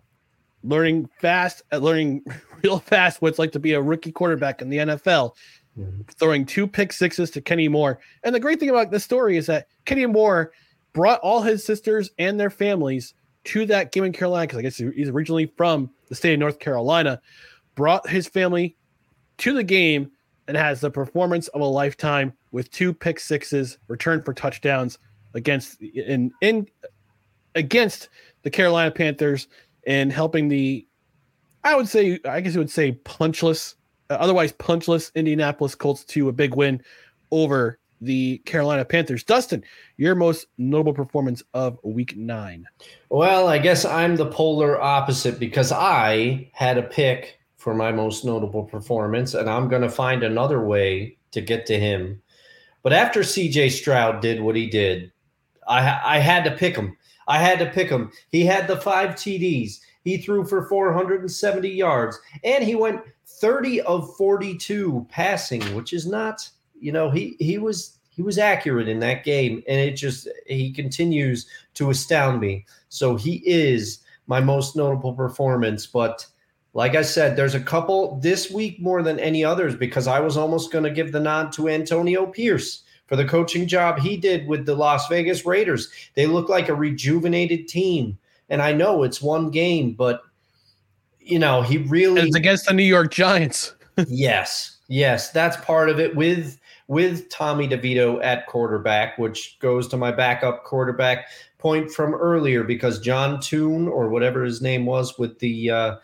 [0.62, 2.24] learning fast, uh, learning
[2.62, 5.32] real fast what it's like to be a rookie quarterback in the NFL,
[5.76, 6.02] mm-hmm.
[6.20, 7.98] throwing two pick sixes to Kenny Moore.
[8.22, 10.52] And the great thing about this story is that Kenny Moore
[10.92, 13.12] brought all his sisters and their families
[13.44, 16.60] to that game in Carolina because I guess he's originally from the state of North
[16.60, 17.20] Carolina,
[17.74, 18.76] brought his family
[19.38, 20.12] to the game
[20.46, 24.98] and has the performance of a lifetime with two pick sixes, returned for touchdowns
[25.34, 26.68] against in in
[27.54, 28.08] against
[28.42, 29.48] the Carolina Panthers
[29.86, 30.86] and helping the
[31.64, 33.74] I would say I guess you would say punchless
[34.10, 36.82] uh, otherwise punchless Indianapolis Colts to a big win
[37.30, 39.22] over the Carolina Panthers.
[39.22, 39.64] Dustin,
[39.96, 42.66] your most notable performance of week 9.
[43.08, 48.24] Well, I guess I'm the polar opposite because I had a pick for my most
[48.24, 52.20] notable performance and I'm going to find another way to get to him.
[52.82, 55.12] But after CJ Stroud did what he did,
[55.68, 56.96] I I had to pick him.
[57.28, 58.10] I had to pick him.
[58.30, 59.78] He had the five TDs.
[60.04, 66.48] He threw for 470 yards and he went 30 of 42 passing, which is not,
[66.78, 70.72] you know, he he was he was accurate in that game and it just he
[70.72, 72.66] continues to astound me.
[72.88, 76.26] So he is my most notable performance, but
[76.74, 80.36] like I said, there's a couple this week more than any others because I was
[80.36, 84.46] almost going to give the nod to Antonio Pierce for the coaching job he did
[84.46, 85.90] with the Las Vegas Raiders.
[86.14, 88.18] They look like a rejuvenated team.
[88.48, 90.22] And I know it's one game, but
[91.20, 93.74] you know, he really and it's against the New York Giants.
[94.08, 94.78] yes.
[94.88, 96.58] Yes, that's part of it with
[96.88, 103.00] with Tommy DeVito at quarterback, which goes to my backup quarterback point from earlier because
[103.00, 105.96] John Toon or whatever his name was with the uh,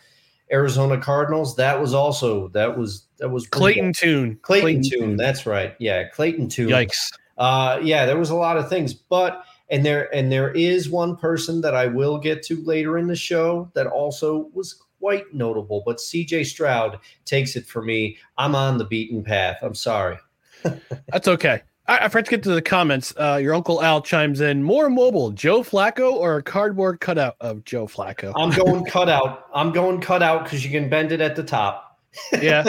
[0.52, 1.56] Arizona Cardinals.
[1.56, 4.38] That was also that was that was Clayton Tune.
[4.42, 5.16] Clayton, Clayton Tune.
[5.16, 5.74] That's right.
[5.78, 6.68] Yeah, Clayton Tune.
[6.68, 7.10] Yikes.
[7.36, 11.16] Uh, yeah, there was a lot of things, but and there and there is one
[11.16, 15.82] person that I will get to later in the show that also was quite notable.
[15.84, 18.18] But CJ Stroud takes it for me.
[18.36, 19.58] I'm on the beaten path.
[19.62, 20.18] I'm sorry.
[21.08, 21.62] That's okay.
[21.88, 23.12] I, I forgot to get to the comments.
[23.18, 24.62] Uh, your uncle Al chimes in.
[24.62, 28.32] More mobile, Joe Flacco or a cardboard cutout of Joe Flacco?
[28.36, 29.46] I'm going cutout.
[29.54, 31.86] I'm going cutout because you can bend it at the top.
[32.40, 32.64] yeah,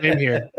[0.00, 0.50] same here.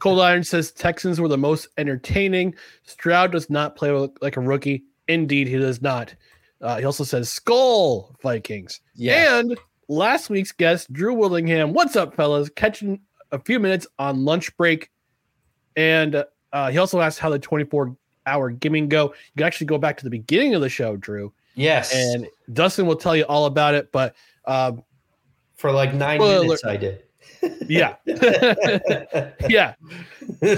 [0.00, 2.54] Cold Iron says Texans were the most entertaining.
[2.84, 3.90] Stroud does not play
[4.20, 4.84] like a rookie.
[5.08, 6.14] Indeed, he does not.
[6.60, 8.80] Uh, he also says Skol Vikings.
[8.94, 9.40] Yeah.
[9.40, 9.58] And
[9.88, 11.74] last week's guest, Drew Willingham.
[11.74, 12.48] What's up, fellas?
[12.54, 13.00] Catching
[13.32, 14.90] a few minutes on lunch break.
[15.76, 16.24] And uh,
[16.70, 17.96] he also asked how the 24
[18.26, 19.06] hour gaming go.
[19.06, 21.32] You can actually go back to the beginning of the show, Drew.
[21.54, 21.94] Yes.
[21.94, 23.92] And Dustin will tell you all about it.
[23.92, 24.14] But
[24.46, 24.82] um,
[25.54, 27.02] for like nine minutes, I did.
[27.68, 27.96] yeah.
[29.48, 29.74] yeah.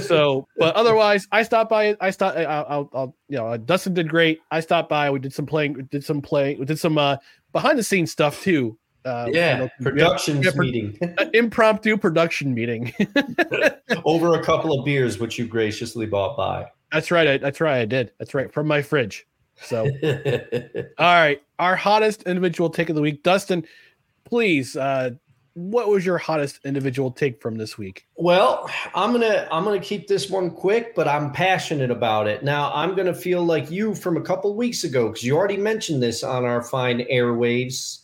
[0.00, 1.96] So, but otherwise, I stopped by.
[2.00, 2.38] I stopped.
[2.38, 4.40] I'll, I'll, you know, Dustin did great.
[4.50, 5.10] I stopped by.
[5.10, 5.88] We did some playing.
[5.90, 6.58] Did some playing.
[6.58, 7.16] We did some uh,
[7.52, 8.78] behind the scenes stuff too.
[9.16, 10.98] Uh, yeah, production yeah, meeting,
[11.32, 12.92] impromptu production meeting
[14.04, 16.66] over a couple of beers, which you graciously bought by.
[16.90, 17.28] That's right.
[17.28, 17.80] I, that's right.
[17.80, 18.10] I did.
[18.18, 19.24] That's right from my fridge.
[19.62, 19.84] So,
[20.98, 23.64] all right, our hottest individual take of the week, Dustin.
[24.24, 25.10] Please, uh,
[25.54, 28.06] what was your hottest individual take from this week?
[28.16, 32.42] Well, I'm gonna I'm gonna keep this one quick, but I'm passionate about it.
[32.42, 36.02] Now I'm gonna feel like you from a couple weeks ago because you already mentioned
[36.02, 38.00] this on our fine airwaves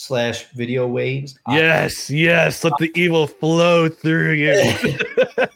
[0.00, 1.38] slash video waves.
[1.48, 2.64] Yes, yes.
[2.64, 4.54] Let the evil flow through you.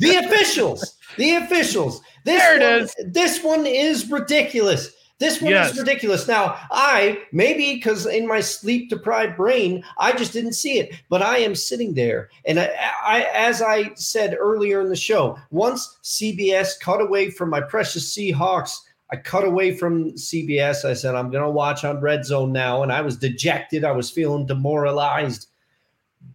[0.01, 0.99] the officials.
[1.17, 2.03] The officials.
[2.25, 2.95] This there it one, is.
[3.07, 4.93] This one is ridiculous.
[5.19, 5.73] This one yes.
[5.73, 6.29] is ridiculous.
[6.29, 11.23] Now, I maybe because in my sleep deprived brain, I just didn't see it, but
[11.23, 12.29] I am sitting there.
[12.45, 12.71] And I,
[13.03, 18.15] I, as I said earlier in the show, once CBS cut away from my precious
[18.15, 18.77] Seahawks,
[19.15, 20.85] I cut away from CBS.
[20.85, 22.83] I said, I'm going to watch on Red Zone now.
[22.83, 23.85] And I was dejected.
[23.85, 25.47] I was feeling demoralized.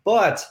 [0.05, 0.45] But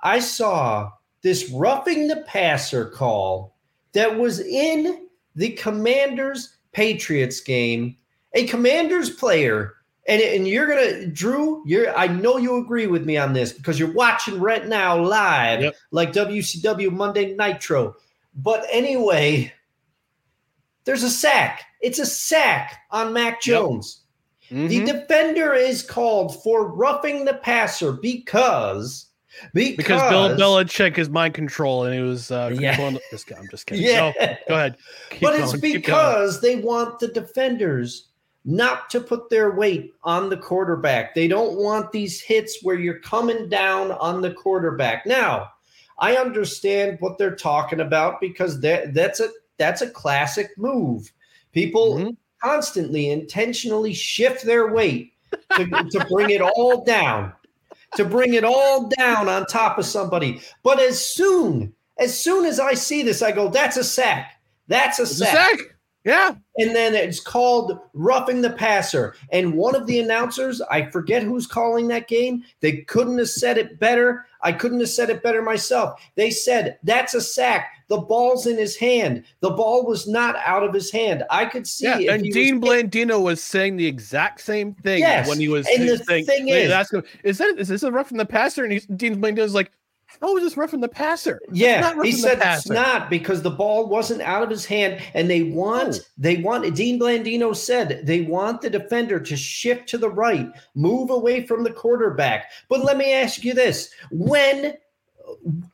[0.00, 3.56] I saw this roughing the passer call
[3.94, 7.96] that was in the Commanders Patriots game.
[8.34, 9.74] A Commanders player
[10.06, 13.78] and, and you're gonna drew you're i know you agree with me on this because
[13.78, 15.76] you're watching right now live yep.
[15.92, 17.94] like wcw monday nitro
[18.34, 19.52] but anyway
[20.84, 24.02] there's a sack it's a sack on mac jones
[24.48, 24.58] yep.
[24.58, 24.68] mm-hmm.
[24.68, 29.08] the defender is called for roughing the passer because
[29.54, 33.00] because, because Bill Belichick is mind control and he was uh, controlling yeah.
[33.10, 33.36] this guy.
[33.38, 33.84] I'm just kidding.
[33.88, 34.12] Yeah.
[34.20, 34.76] No, go ahead.
[35.10, 35.42] Keep but going.
[35.42, 38.08] it's because they want the defenders
[38.44, 41.14] not to put their weight on the quarterback.
[41.14, 45.06] They don't want these hits where you're coming down on the quarterback.
[45.06, 45.48] Now,
[45.98, 49.30] I understand what they're talking about because that, that's a
[49.62, 51.12] that's a classic move.
[51.52, 52.10] People mm-hmm.
[52.42, 55.12] constantly intentionally shift their weight
[55.56, 57.32] to, to bring it all down,
[57.96, 60.40] to bring it all down on top of somebody.
[60.62, 64.40] But as soon as soon as I see this, I go, "That's a sack.
[64.66, 65.71] That's a sack." A sack.
[66.04, 66.34] Yeah.
[66.56, 69.14] And then it's called roughing the passer.
[69.30, 73.56] And one of the announcers, I forget who's calling that game, they couldn't have said
[73.56, 74.26] it better.
[74.42, 76.00] I couldn't have said it better myself.
[76.16, 77.70] They said, that's a sack.
[77.88, 79.22] The ball's in his hand.
[79.40, 81.22] The ball was not out of his hand.
[81.30, 81.84] I could see.
[81.84, 85.68] Yeah, and Dean was, Blandino was saying the exact same thing yes, when he was
[85.68, 86.72] and the saying, thing is,
[87.22, 88.64] is that is this a roughing the passer?
[88.64, 89.70] And he's, Dean Blandino's like,
[90.22, 91.40] Oh, how is just roughing the passer?
[91.50, 95.42] Yeah, he said it's not because the ball wasn't out of his hand, and they
[95.42, 96.04] want oh.
[96.16, 96.74] they want.
[96.76, 101.64] Dean Blandino said they want the defender to shift to the right, move away from
[101.64, 102.52] the quarterback.
[102.68, 104.74] But let me ask you this: when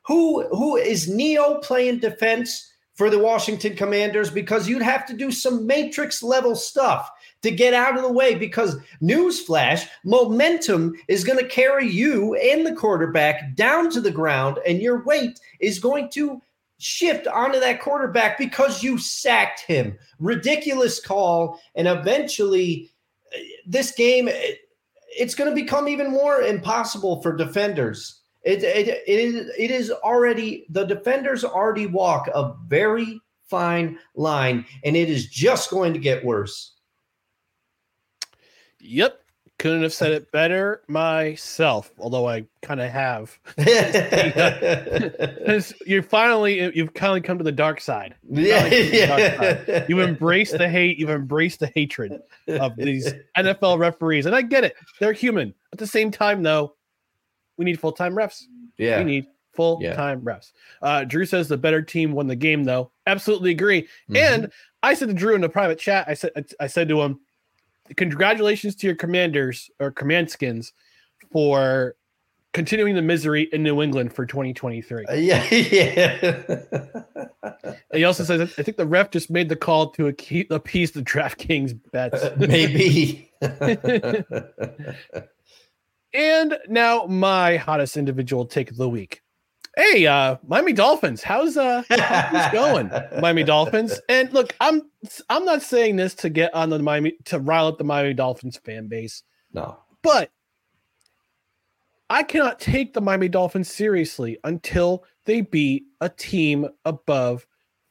[0.06, 4.30] who who is Neo playing defense for the Washington Commanders?
[4.30, 7.10] Because you'd have to do some matrix level stuff
[7.42, 12.66] to get out of the way because newsflash, momentum is going to carry you and
[12.66, 16.42] the quarterback down to the ground, and your weight is going to
[16.78, 19.96] shift onto that quarterback because you sacked him.
[20.18, 22.90] Ridiculous call, and eventually,
[23.34, 24.28] uh, this game
[25.10, 28.20] it's going to become even more impossible for defenders.
[28.42, 34.64] It, it, it is it is already the defenders already walk a very fine line,
[34.84, 36.74] and it is just going to get worse.
[38.88, 39.20] Yep.
[39.58, 43.36] Couldn't have said it better myself, although I kind of have.
[45.84, 48.14] you finally, you've kind of come to the dark side.
[48.30, 49.84] Yeah, yeah.
[49.88, 50.96] You've embraced the hate.
[50.96, 54.76] You've embraced the hatred of these NFL referees, and I get it.
[55.00, 55.52] They're human.
[55.72, 56.76] At the same time, though,
[57.56, 58.44] we need full time refs.
[58.76, 60.34] Yeah, we need full time yeah.
[60.34, 60.52] refs.
[60.82, 62.92] Uh, Drew says the better team won the game, though.
[63.08, 63.82] Absolutely agree.
[63.82, 64.16] Mm-hmm.
[64.16, 64.52] And
[64.84, 66.30] I said to Drew in the private chat, I said,
[66.60, 67.18] I said to him,
[67.96, 70.72] congratulations to your commanders or command skins
[71.32, 71.96] for
[72.52, 75.04] continuing the misery in New England for 2023.
[75.06, 76.54] Uh, yeah, yeah.
[77.92, 81.78] he also says, I think the ref just made the call to appease the DraftKings
[81.92, 82.22] bets.
[82.22, 83.30] Uh, maybe.
[86.12, 89.22] and now my hottest individual take of the week.
[89.78, 91.22] Hey, uh, Miami Dolphins.
[91.22, 94.00] How's uh how's going, Miami Dolphins?
[94.08, 94.82] And look, I'm
[95.30, 98.56] I'm not saying this to get on the Miami to rile up the Miami Dolphins
[98.56, 99.22] fan base.
[99.52, 100.32] No, but
[102.10, 107.46] I cannot take the Miami Dolphins seriously until they beat a team above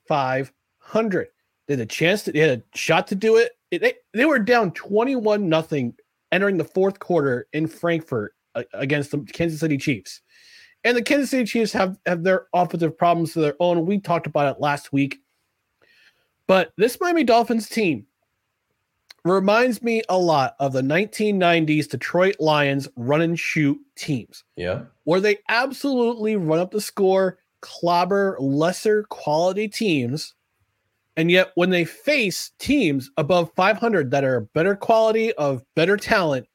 [0.09, 1.27] 500.
[1.67, 3.53] They had a chance to, they had a shot to do it.
[3.71, 5.93] it they, they were down 21 nothing
[6.33, 10.21] entering the fourth quarter in Frankfurt uh, against the Kansas City Chiefs.
[10.87, 13.85] And the Kansas City Chiefs have, have their offensive problems of their own.
[13.85, 15.19] We talked about it last week.
[16.47, 18.05] But this Miami Dolphins team
[19.25, 24.45] reminds me a lot of the 1990s Detroit Lions run and shoot teams.
[24.55, 24.83] Yeah.
[25.03, 30.35] Where they absolutely run up the score, clobber lesser quality teams.
[31.17, 36.47] And yet, when they face teams above 500 that are better quality, of better talent,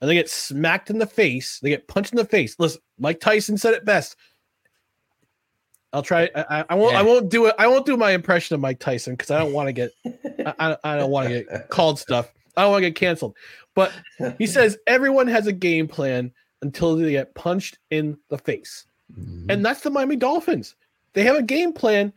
[0.00, 1.58] and they get smacked in the face.
[1.60, 2.56] They get punched in the face.
[2.58, 4.16] Listen, Mike Tyson said it best.
[5.92, 6.30] I'll try.
[6.34, 6.92] I, I won't.
[6.92, 7.00] Yeah.
[7.00, 7.54] I won't do it.
[7.58, 9.90] I won't do my impression of Mike Tyson because I don't want to get.
[10.60, 12.32] I, I don't want to get called stuff.
[12.56, 13.36] I don't want to get canceled.
[13.74, 13.92] But
[14.38, 16.32] he says everyone has a game plan
[16.62, 19.50] until they get punched in the face, mm-hmm.
[19.50, 20.76] and that's the Miami Dolphins.
[21.12, 22.12] They have a game plan,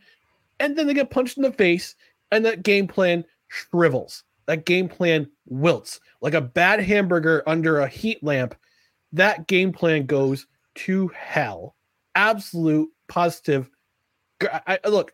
[0.60, 1.96] and then they get punched in the face,
[2.30, 4.22] and that game plan shrivels.
[4.46, 8.54] That game plan wilts like a bad hamburger under a heat lamp.
[9.12, 11.74] That game plan goes to hell.
[12.14, 13.70] Absolute positive.
[14.42, 15.12] I, I, look,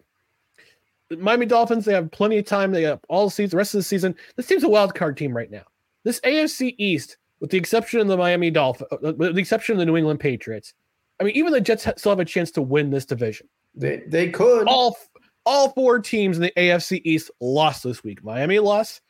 [1.11, 2.72] Miami Dolphins, they have plenty of time.
[2.72, 3.50] They have all seats.
[3.50, 4.14] the rest of the season.
[4.36, 5.64] This team's a wild card team right now.
[6.04, 9.78] This AFC East, with the exception of the Miami Dolphins, uh, with the exception of
[9.78, 10.74] the New England Patriots,
[11.20, 13.48] I mean, even the Jets still have a chance to win this division.
[13.74, 14.66] They they could.
[14.66, 14.96] All
[15.44, 18.24] all four teams in the AFC East lost this week.
[18.24, 19.02] Miami lost,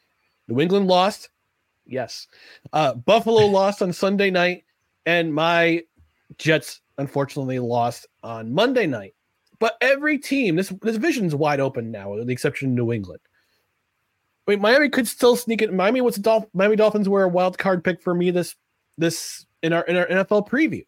[0.49, 1.31] New England lost,
[1.87, 2.27] yes.
[2.73, 4.65] Uh, Buffalo lost on Sunday night,
[5.07, 5.83] and my
[6.39, 9.15] Jets unfortunately lost on Monday night.
[9.59, 13.21] But every team, this this division's wide open now, with the exception of New England.
[14.47, 15.73] I mean, Miami could still sneak it.
[15.73, 18.57] Miami was a Dolph- Miami Dolphins were a wild card pick for me this
[18.97, 20.85] this in our in our NFL preview.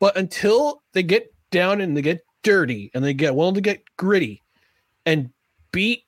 [0.00, 3.84] But until they get down and they get dirty and they get willing to get
[3.96, 4.42] gritty
[5.06, 5.30] and
[5.70, 6.04] beat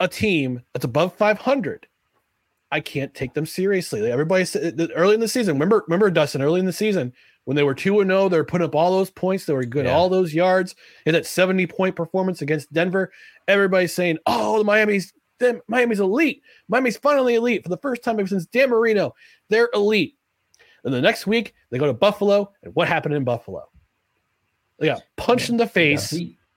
[0.00, 1.86] a team that's above 500,
[2.72, 4.10] I can't take them seriously.
[4.10, 5.54] Everybody said early in the season.
[5.54, 7.12] Remember, remember Dustin early in the season
[7.48, 9.46] when they were two and zero, oh, they were putting up all those points.
[9.46, 9.94] They were good, yeah.
[9.94, 10.76] all those yards
[11.06, 13.10] And that seventy point performance against Denver.
[13.48, 15.14] Everybody's saying, "Oh, the Miami's
[15.66, 16.42] Miami's elite.
[16.68, 19.14] Miami's finally elite for the first time ever since Dan Marino.
[19.48, 20.18] They're elite."
[20.84, 23.66] And the next week they go to Buffalo, and what happened in Buffalo?
[24.78, 26.14] They got punched in the face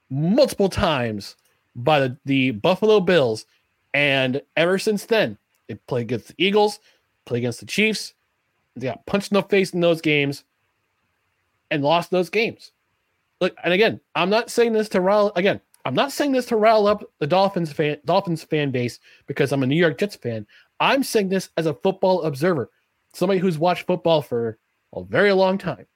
[0.09, 1.37] multiple times
[1.73, 3.45] by the, the Buffalo Bills,
[3.93, 5.37] and ever since then
[5.69, 6.81] they play against the Eagles,
[7.23, 8.13] play against the Chiefs.
[8.75, 10.43] They got punched in the face in those games
[11.71, 12.71] and lost those games.
[13.39, 15.59] Look, and again, I'm not saying this to rile again.
[15.83, 19.63] I'm not saying this to rile up the Dolphins fan Dolphins fan base because I'm
[19.63, 20.45] a New York Jets fan.
[20.79, 22.69] I'm saying this as a football observer,
[23.13, 24.59] somebody who's watched football for
[24.93, 25.87] a very long time.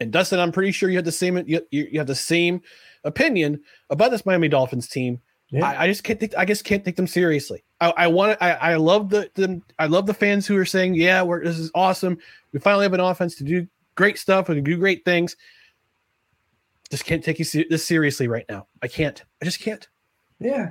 [0.00, 2.60] And Dustin, I'm pretty sure you have the same you, you have the same
[3.04, 5.20] opinion about this Miami Dolphins team.
[5.50, 5.64] Yeah.
[5.64, 6.34] I, I, just can't think.
[6.36, 7.64] I just can't take them seriously.
[7.80, 8.36] I, I want.
[8.42, 9.62] I, I love the, the.
[9.78, 12.18] I love the fans who are saying, "Yeah, we're this is awesome.
[12.52, 13.66] We finally have an offense to do
[13.96, 15.36] great stuff and do great things.
[16.90, 18.68] Just can't take you this seriously right now.
[18.82, 19.22] I can't.
[19.42, 19.86] I just can't.
[20.38, 20.70] Yeah.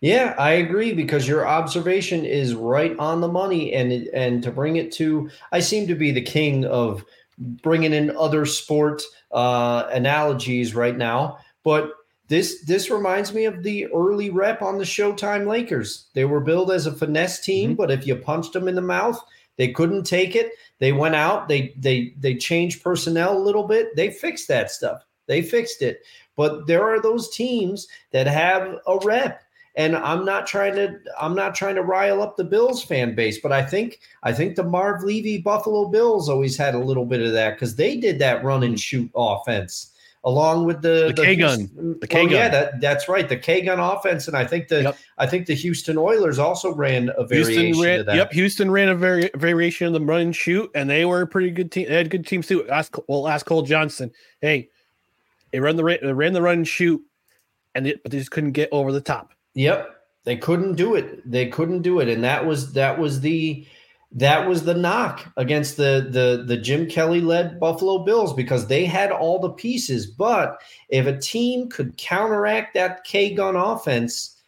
[0.00, 4.76] Yeah, I agree because your observation is right on the money and and to bring
[4.76, 7.04] it to I seem to be the king of
[7.38, 9.02] bringing in other sport
[9.32, 11.92] uh, analogies right now, but
[12.28, 16.06] this this reminds me of the early rep on the Showtime Lakers.
[16.14, 17.76] They were billed as a finesse team, mm-hmm.
[17.76, 19.22] but if you punched them in the mouth,
[19.56, 20.52] they couldn't take it.
[20.80, 21.48] They went out.
[21.48, 23.94] They they they changed personnel a little bit.
[23.96, 25.04] They fixed that stuff.
[25.26, 26.00] They fixed it.
[26.36, 29.42] But there are those teams that have a rep.
[29.76, 33.40] And I'm not trying to I'm not trying to rile up the Bills fan base,
[33.40, 37.20] but I think I think the Marv Levy Buffalo Bills always had a little bit
[37.20, 39.93] of that because they did that run and shoot offense
[40.24, 41.96] along with the the, K gun.
[42.00, 42.32] The K gun.
[42.32, 43.28] Oh, yeah, that, that's right.
[43.28, 44.98] The K gun offense, and I think the yep.
[45.18, 48.16] I think the Houston Oilers also ran a variation ran, of that.
[48.16, 51.26] Yep, Houston ran a vari- variation of the run and shoot, and they were a
[51.26, 51.88] pretty good team.
[51.88, 52.68] They had good teams too.
[52.68, 54.10] Ask well, ask Cole Johnson.
[54.40, 54.70] Hey,
[55.52, 57.02] they run the they ran the run and shoot,
[57.74, 59.32] and but they just couldn't get over the top.
[59.54, 59.94] Yep,
[60.24, 61.30] they couldn't do it.
[61.30, 63.66] They couldn't do it, and that was that was the
[64.14, 68.84] that was the knock against the the the Jim Kelly led Buffalo Bills because they
[68.84, 70.06] had all the pieces.
[70.06, 74.40] But if a team could counteract that K gun offense,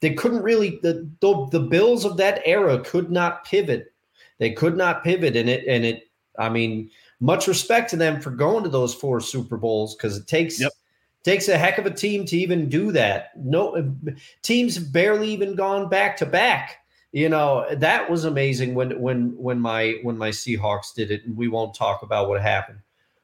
[0.00, 3.92] they couldn't really the, the the Bills of that era could not pivot.
[4.38, 6.04] They could not pivot, and it and it.
[6.38, 6.88] I mean,
[7.18, 10.60] much respect to them for going to those four Super Bowls because it takes.
[10.60, 10.72] Yep
[11.24, 13.32] takes a heck of a team to even do that.
[13.36, 13.92] No
[14.40, 16.78] teams barely even gone back to back
[17.12, 21.36] you know that was amazing when when when my when my Seahawks did it, and
[21.36, 22.80] we won't talk about what happened.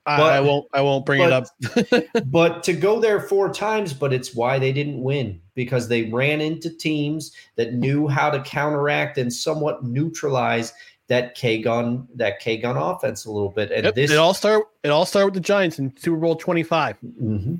[0.06, 0.66] But, I won't.
[0.74, 2.24] I won't bring but, it up.
[2.26, 6.42] but to go there four times, but it's why they didn't win because they ran
[6.42, 10.74] into teams that knew how to counteract and somewhat neutralize
[11.08, 13.70] that K gun that K gun offense a little bit.
[13.70, 16.36] And yep, this it all start it all started with the Giants in Super Bowl
[16.36, 16.96] twenty five.
[17.02, 17.54] mm mm-hmm.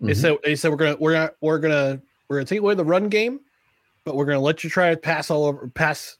[0.00, 0.20] They mm-hmm.
[0.20, 3.08] said they said we're gonna we're gonna we're gonna we're gonna take away the run
[3.08, 3.40] game
[4.04, 6.16] but we're going to let you try to pass all over, pass.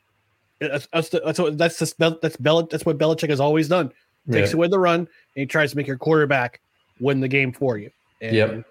[0.61, 3.93] That's that's that's what that's that's that's Bel, that's what Belichick has always done.
[4.31, 4.57] Takes yeah.
[4.57, 6.61] away the run and he tries to make your quarterback
[7.01, 7.91] win the game for you.
[8.21, 8.65] And yep.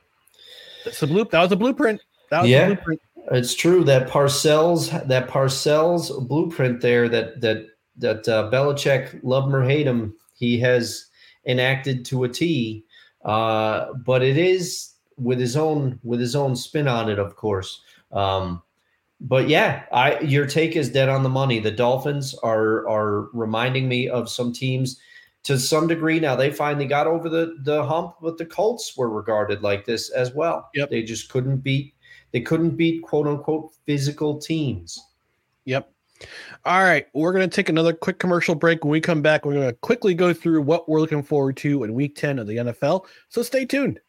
[0.86, 1.26] That's the blue.
[1.26, 2.01] That was a blueprint.
[2.30, 2.68] That was yeah.
[2.68, 3.01] blueprint.
[3.32, 9.55] It's true that Parcells that Parcells blueprint there that that that uh, Belichick love him
[9.55, 11.07] or hate him he has
[11.45, 12.86] enacted to a T.
[13.26, 17.82] Uh, but it is with his own with his own spin on it, of course.
[18.12, 18.62] Um,
[19.22, 21.59] but yeah, I your take is dead on the money.
[21.59, 24.99] The Dolphins are are reminding me of some teams
[25.43, 26.20] to some degree.
[26.20, 30.09] Now they finally got over the the hump, but the Colts were regarded like this
[30.11, 30.70] as well.
[30.74, 30.89] Yep.
[30.89, 31.93] They just couldn't beat
[32.32, 34.99] they couldn't beat quote unquote physical teams.
[35.65, 35.91] Yep.
[36.65, 38.84] All right, we're going to take another quick commercial break.
[38.84, 41.84] When we come back, we're going to quickly go through what we're looking forward to
[41.86, 43.05] in week 10 of the NFL.
[43.30, 44.01] So stay tuned.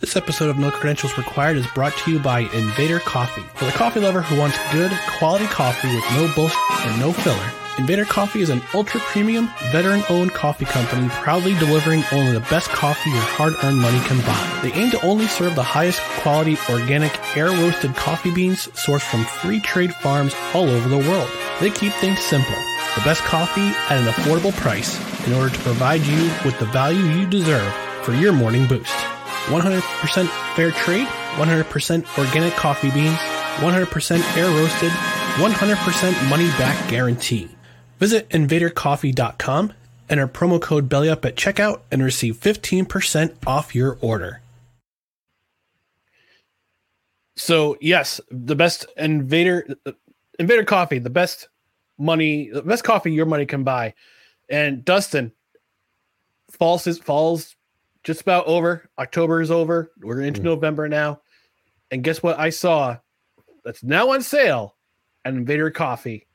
[0.00, 3.44] This episode of No Credentials Required is brought to you by Invader Coffee.
[3.54, 7.52] For the coffee lover who wants good, quality coffee with no bullshit and no filler,
[7.78, 12.68] Invader Coffee is an ultra premium, veteran owned coffee company proudly delivering only the best
[12.70, 14.60] coffee your hard earned money can buy.
[14.62, 19.24] They aim to only serve the highest quality organic, air roasted coffee beans sourced from
[19.24, 21.30] free trade farms all over the world.
[21.60, 22.56] They keep things simple
[22.96, 27.04] the best coffee at an affordable price in order to provide you with the value
[27.04, 27.72] you deserve
[28.02, 29.13] for your morning boost.
[29.46, 33.18] 100% fair trade, 100% organic coffee beans,
[33.56, 37.48] 100% air roasted, 100% money back guarantee.
[37.98, 39.72] Visit invadercoffee.com,
[40.08, 44.40] enter promo code BELLYUP at checkout, and receive 15% off your order.
[47.36, 49.66] So, yes, the best Invader
[50.38, 51.48] Invader Coffee, the best
[51.98, 53.94] money, the best coffee your money can buy.
[54.48, 55.32] And Dustin,
[56.50, 57.56] falls is falls
[58.04, 58.88] just about over.
[58.98, 59.90] October is over.
[60.00, 60.44] We're into mm.
[60.44, 61.22] November now.
[61.90, 62.98] And guess what I saw
[63.64, 64.76] that's now on sale
[65.24, 66.26] at Invader Coffee?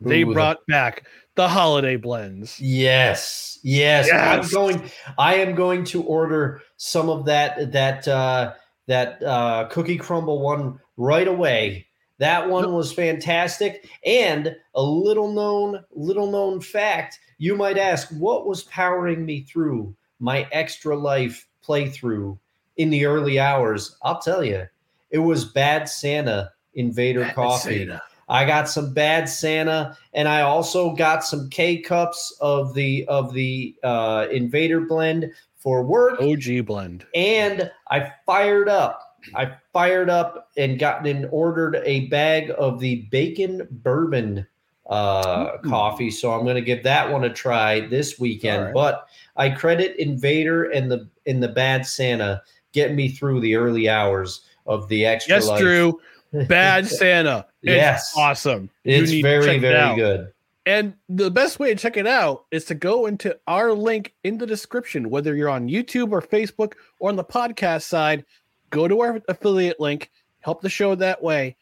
[0.00, 0.32] They Ooh.
[0.32, 2.60] brought back the holiday blends.
[2.60, 3.58] Yes.
[3.62, 4.06] yes.
[4.06, 4.44] Yes.
[4.44, 8.54] I'm going I am going to order some of that that uh
[8.86, 11.86] that uh cookie crumble one right away.
[12.18, 18.46] That one was fantastic and a little known little known fact, you might ask what
[18.46, 22.38] was powering me through my extra life playthrough
[22.76, 24.66] in the early hours, I'll tell you,
[25.10, 27.78] it was Bad Santa Invader Bad Coffee.
[27.78, 28.02] Santa.
[28.28, 33.32] I got some Bad Santa, and I also got some K cups of the of
[33.32, 36.20] the uh, Invader blend for work.
[36.20, 37.06] OG blend.
[37.14, 39.02] And I fired up.
[39.34, 44.46] I fired up and gotten and ordered a bag of the bacon bourbon
[44.88, 46.10] uh, coffee.
[46.10, 48.64] So I'm going to give that one a try this weekend.
[48.64, 48.74] Right.
[48.74, 53.88] But I credit Invader and the in the Bad Santa getting me through the early
[53.88, 55.34] hours of the extra.
[55.34, 55.60] Yes, life.
[55.60, 56.00] Drew.
[56.48, 57.46] Bad Santa.
[57.62, 58.70] It's yes, awesome.
[58.84, 60.32] It's very very it good.
[60.66, 64.36] And the best way to check it out is to go into our link in
[64.36, 68.24] the description, whether you're on YouTube or Facebook or on the podcast side.
[68.70, 70.10] Go to our affiliate link,
[70.40, 71.56] help the show that way,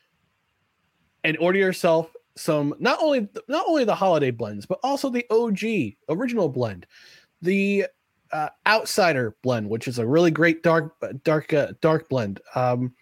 [1.23, 5.95] and order yourself some not only not only the holiday blends, but also the OG
[6.09, 6.87] original blend,
[7.43, 7.87] the
[8.33, 12.41] uh, Outsider blend, which is a really great dark dark uh, dark blend.
[12.55, 12.95] Um,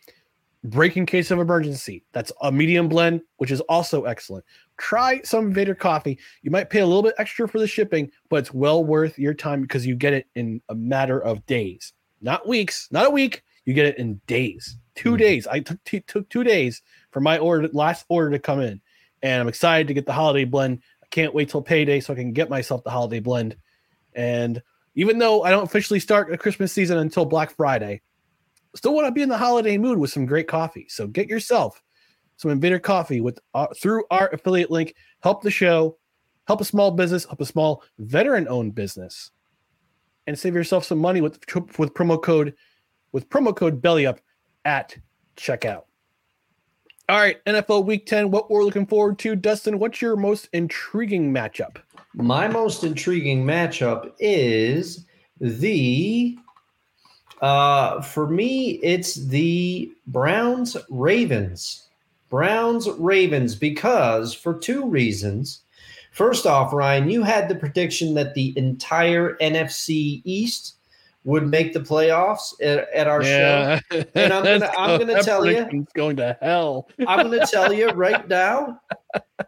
[0.64, 4.44] Breaking Case of Emergency, that's a medium blend, which is also excellent.
[4.76, 6.20] Try some Vader coffee.
[6.42, 9.34] You might pay a little bit extra for the shipping, but it's well worth your
[9.34, 13.42] time because you get it in a matter of days, not weeks, not a week.
[13.64, 15.16] You get it in days, 2 mm-hmm.
[15.16, 15.46] days.
[15.48, 18.80] I took, t- took two days for my order last order to come in
[19.22, 20.82] and I'm excited to get the holiday blend.
[21.02, 23.56] I can't wait till payday so I can get myself the holiday blend.
[24.14, 24.62] And
[24.94, 28.02] even though I don't officially start the Christmas season until Black Friday,
[28.74, 30.86] still want to be in the holiday mood with some great coffee.
[30.88, 31.82] So get yourself
[32.36, 34.94] some Invader Coffee with uh, through our affiliate link.
[35.22, 35.98] Help the show,
[36.46, 39.30] help a small business, help a small veteran-owned business,
[40.26, 41.38] and save yourself some money with
[41.78, 42.54] with promo code
[43.12, 44.18] with promo code BellyUp
[44.64, 44.96] at
[45.36, 45.84] checkout.
[47.12, 49.36] All right, NFL Week 10, what we're looking forward to.
[49.36, 51.76] Dustin, what's your most intriguing matchup?
[52.14, 55.04] My most intriguing matchup is
[55.38, 56.38] the
[57.42, 61.86] uh for me it's the Browns Ravens.
[62.30, 65.64] Browns Ravens because for two reasons.
[66.12, 70.76] First off, Ryan, you had the prediction that the entire NFC East
[71.24, 73.80] would make the playoffs at, at our yeah.
[73.90, 74.02] show.
[74.14, 76.88] And I'm gonna I'm gonna tell you going to hell.
[77.06, 78.80] I'm gonna tell you right now,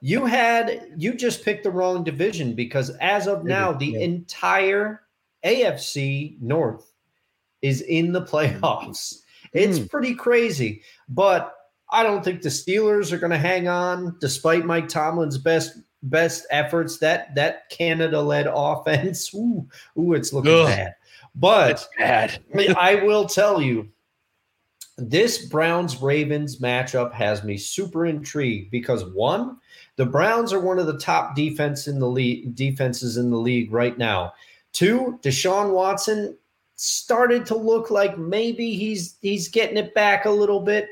[0.00, 4.00] you had you just picked the wrong division because as of now, the yeah.
[4.00, 5.02] entire
[5.44, 6.92] AFC North
[7.62, 9.20] is in the playoffs.
[9.52, 9.90] It's mm.
[9.90, 10.82] pretty crazy.
[11.08, 11.54] But
[11.90, 16.98] I don't think the Steelers are gonna hang on despite Mike Tomlin's best best efforts.
[16.98, 19.34] That that Canada led offense.
[19.34, 19.66] Ooh,
[19.98, 20.66] ooh, it's looking Ugh.
[20.66, 20.94] bad.
[21.34, 23.88] But I will tell you,
[24.96, 29.56] this Browns Ravens matchup has me super intrigued because one,
[29.96, 33.72] the Browns are one of the top defense in the league defenses in the league
[33.72, 34.32] right now.
[34.72, 36.36] Two, Deshaun Watson
[36.76, 40.88] started to look like maybe he's he's getting it back a little bit.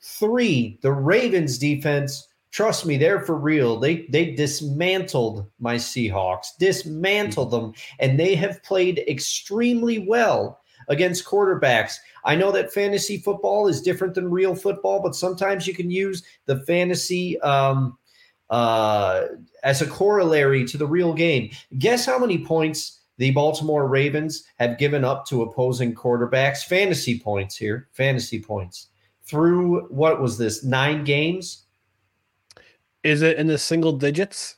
[0.00, 3.80] Three, the Ravens defense Trust me, they're for real.
[3.80, 11.96] They they dismantled my Seahawks, dismantled them, and they have played extremely well against quarterbacks.
[12.24, 16.22] I know that fantasy football is different than real football, but sometimes you can use
[16.46, 17.98] the fantasy um,
[18.50, 19.22] uh,
[19.64, 21.50] as a corollary to the real game.
[21.78, 27.56] Guess how many points the Baltimore Ravens have given up to opposing quarterbacks fantasy points
[27.56, 28.90] here, fantasy points
[29.24, 31.63] through what was this nine games?
[33.04, 34.56] Is it in the single digits?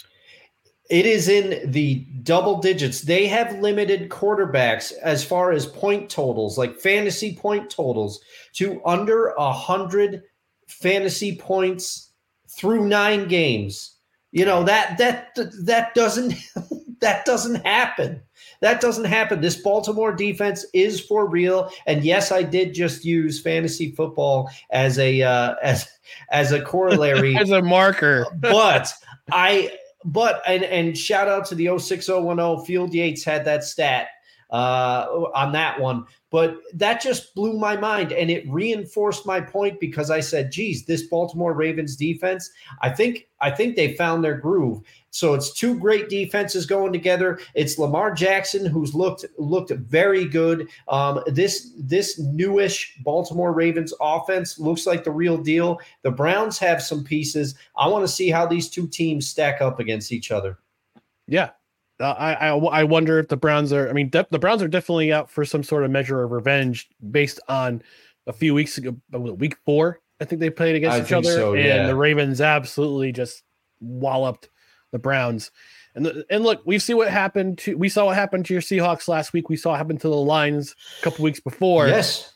[0.88, 3.00] It is in the double digits.
[3.00, 8.20] They have limited quarterbacks as far as point totals, like fantasy point totals,
[8.54, 10.22] to under a hundred
[10.68, 12.12] fantasy points
[12.56, 13.96] through nine games.
[14.30, 16.34] You know that that that doesn't
[17.00, 18.22] that doesn't happen.
[18.60, 19.40] That doesn't happen.
[19.40, 21.70] This Baltimore defense is for real.
[21.86, 25.88] And yes, I did just use fantasy football as a uh, as
[26.30, 28.26] as a corollary as a marker.
[28.40, 28.92] but
[29.32, 34.08] I but and and shout out to the 06010 Field Yates had that stat
[34.50, 36.04] uh, on that one.
[36.36, 40.84] But that just blew my mind and it reinforced my point because I said, geez,
[40.84, 42.50] this Baltimore Ravens defense,
[42.82, 44.82] I think I think they found their groove.
[45.08, 47.40] So it's two great defenses going together.
[47.54, 50.68] It's Lamar Jackson who's looked looked very good.
[50.88, 55.80] Um, this this newish Baltimore Ravens offense looks like the real deal.
[56.02, 57.54] The Browns have some pieces.
[57.78, 60.58] I want to see how these two teams stack up against each other.
[61.26, 61.52] Yeah,
[61.98, 63.88] Uh, I, I, I wonder if the Browns are.
[63.88, 66.88] I mean, de- the Browns are definitely out for some sort of measure of revenge
[67.10, 67.82] based on
[68.26, 70.00] a few weeks ago, uh, week four.
[70.20, 73.42] I think they played against I each other, so, and the Ravens absolutely just
[73.80, 74.48] walloped
[74.90, 75.50] the Browns.
[75.94, 78.62] And the, and look, we see what happened to we saw what happened to your
[78.62, 79.48] Seahawks last week.
[79.48, 81.88] We saw what happened to the Lions a couple weeks before.
[81.88, 82.34] Yes,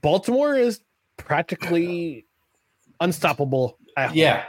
[0.00, 0.80] Baltimore is
[1.18, 2.26] practically
[3.00, 3.78] unstoppable.
[4.14, 4.44] yeah,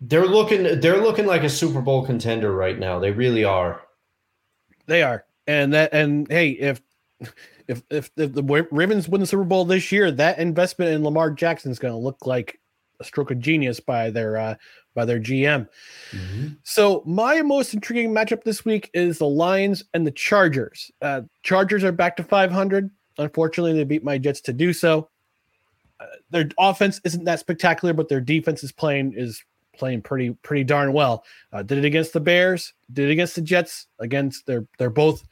[0.00, 2.98] they're looking they're looking like a Super Bowl contender right now.
[2.98, 3.82] They really are.
[4.90, 6.82] They are, and that, and hey, if
[7.20, 7.32] if
[7.90, 11.70] if, if the Ravens win the Super Bowl this year, that investment in Lamar Jackson
[11.70, 12.58] is going to look like
[12.98, 14.54] a stroke of genius by their uh,
[14.92, 15.68] by their GM.
[16.64, 20.90] So my most intriguing matchup this week is the Lions and the Chargers.
[21.00, 22.90] Uh, Chargers are back to 500.
[23.16, 25.08] Unfortunately, they beat my Jets to do so.
[26.00, 29.40] Uh, their offense isn't that spectacular, but their defense is playing is
[29.80, 31.24] playing pretty pretty darn well.
[31.52, 33.86] Uh, did it against the Bears, did it against the Jets.
[33.98, 35.24] Against they're they're both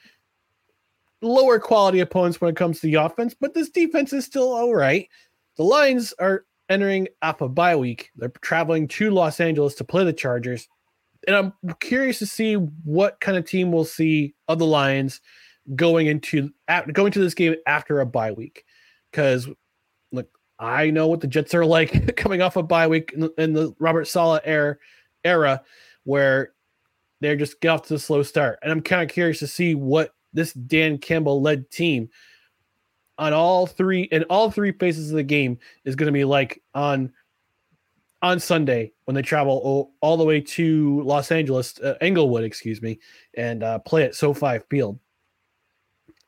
[1.21, 4.75] lower quality opponents when it comes to the offense, but this defense is still all
[4.75, 5.09] right.
[5.57, 8.11] The Lions are entering off a bye week.
[8.17, 10.69] They're traveling to Los Angeles to play the Chargers.
[11.27, 15.21] And I'm curious to see what kind of team we'll see of the Lions
[15.75, 16.51] going into
[16.93, 18.65] going to this game after a bye week.
[19.11, 19.49] Because
[20.59, 23.53] I know what the Jets are like coming off a bye week in the, in
[23.53, 24.77] the Robert Saleh era,
[25.25, 25.63] era
[26.05, 26.53] where
[27.21, 28.59] they're just get off to a slow start.
[28.63, 32.09] And I'm kind of curious to see what this Dan Campbell led team
[33.19, 36.63] on all three in all three phases of the game is going to be like
[36.75, 37.13] on
[38.23, 42.83] on Sunday when they travel all, all the way to Los Angeles, uh, Inglewood, excuse
[42.83, 42.99] me,
[43.35, 44.99] and uh, play at SoFi Field.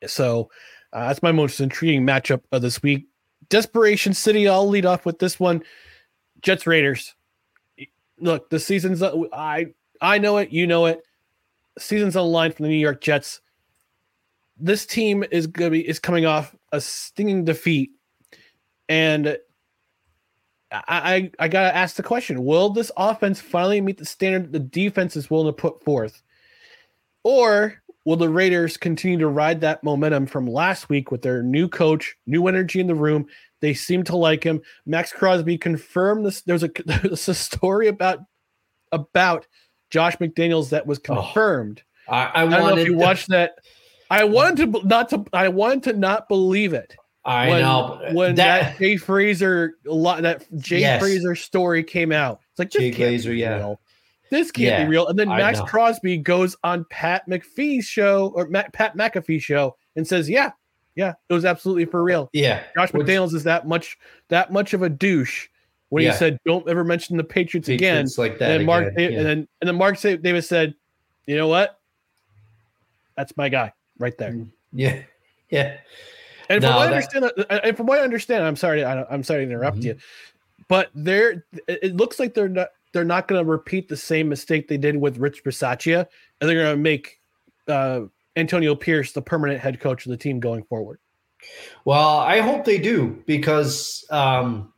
[0.07, 0.49] So
[0.93, 3.07] uh, that's my most intriguing matchup of this week.
[3.49, 4.47] Desperation City.
[4.47, 5.63] I'll lead off with this one.
[6.41, 7.15] Jets Raiders.
[8.19, 9.67] Look, the season's uh, I
[10.01, 10.51] I know it.
[10.51, 11.01] You know it.
[11.77, 13.41] Season's on the line for the New York Jets.
[14.57, 17.91] This team is gonna be is coming off a stinging defeat,
[18.89, 19.37] and
[20.71, 24.59] I, I, I gotta ask the question: Will this offense finally meet the standard the
[24.59, 26.21] defense is willing to put forth,
[27.23, 31.67] or will the Raiders continue to ride that momentum from last week with their new
[31.67, 33.25] coach, new energy in the room?
[33.59, 34.61] They seem to like him.
[34.85, 36.41] Maxx Crosby confirmed this.
[36.41, 38.19] There's a there's a story about
[38.91, 39.47] about
[39.89, 41.83] Josh McDaniels that was oh, confirmed.
[42.07, 43.55] I, I I don't know if you to- watched that.
[44.09, 45.25] I wanted to not to.
[45.31, 50.21] I wanted to not believe it I when, know when that, Jay Fraser a lot
[50.23, 51.01] that Jay Yes.
[51.01, 52.39] Fraser story came out.
[52.51, 53.57] It's like this Jay Glazer, yeah.
[53.57, 53.81] real.
[54.31, 55.07] This can't Yeah, be real.
[55.07, 55.59] And then Maxx.
[55.61, 60.51] Crosby goes on Pat McPhee's show or Matt, Pat McAfee show and says, "Yeah,
[60.95, 63.97] yeah, it was absolutely for real." yeah, Josh Which- McDaniels is that much
[64.29, 65.47] that much of a douche
[65.89, 66.11] when Yeah.
[66.13, 68.51] he said, "Don't ever mention the Patriots, again." Like that.
[68.51, 69.17] And then Mark again, yeah.
[69.19, 70.73] and then and then Mark Davis said,
[71.27, 71.77] "You know what?
[73.17, 74.33] That's my guy right there."
[74.71, 75.01] yeah,
[75.49, 75.77] yeah.
[76.49, 79.03] And from No, what I understand, uh, and from what I understand, I'm sorry, I,
[79.11, 79.83] I'm sorry to interrupt Mhm.
[79.83, 79.95] you,
[80.67, 84.29] but they're it it looks like they're not they're not going to repeat the same
[84.29, 86.05] mistake they did with Rich Bisaccia,
[86.39, 87.19] and they're going to make
[87.67, 88.01] uh,
[88.35, 90.99] Antonio Pierce the permanent head coach of the team going forward.
[91.85, 94.71] Well, I hope they do because, um,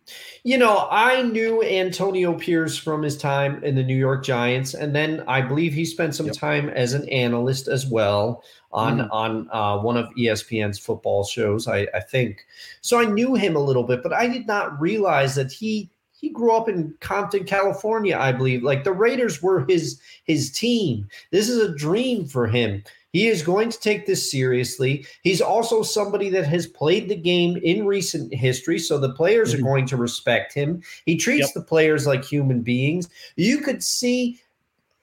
[0.43, 4.95] you know, I knew Antonio Pierce from his time in the New York Giants, and
[4.95, 6.36] then I believe he spent some Yep.
[6.36, 9.09] time as an analyst as well on Mhm.
[9.11, 11.68] on uh, one of ESPN's football shows.
[11.68, 12.45] I, I think
[12.82, 12.97] so.
[12.99, 15.89] I knew him a little bit, but I did not realize that he
[16.24, 18.17] he grew up in Compton, California.
[18.17, 21.05] I believe like the Raiders were his his team.
[21.32, 22.82] This is a dream for him.
[23.11, 25.05] He is going to take this seriously.
[25.24, 29.59] He's also somebody that has played the game in recent history, so the players Mhm.
[29.59, 30.82] are going to respect him.
[31.05, 31.55] He treats Yep.
[31.55, 33.09] the players like human beings.
[33.36, 34.39] You could see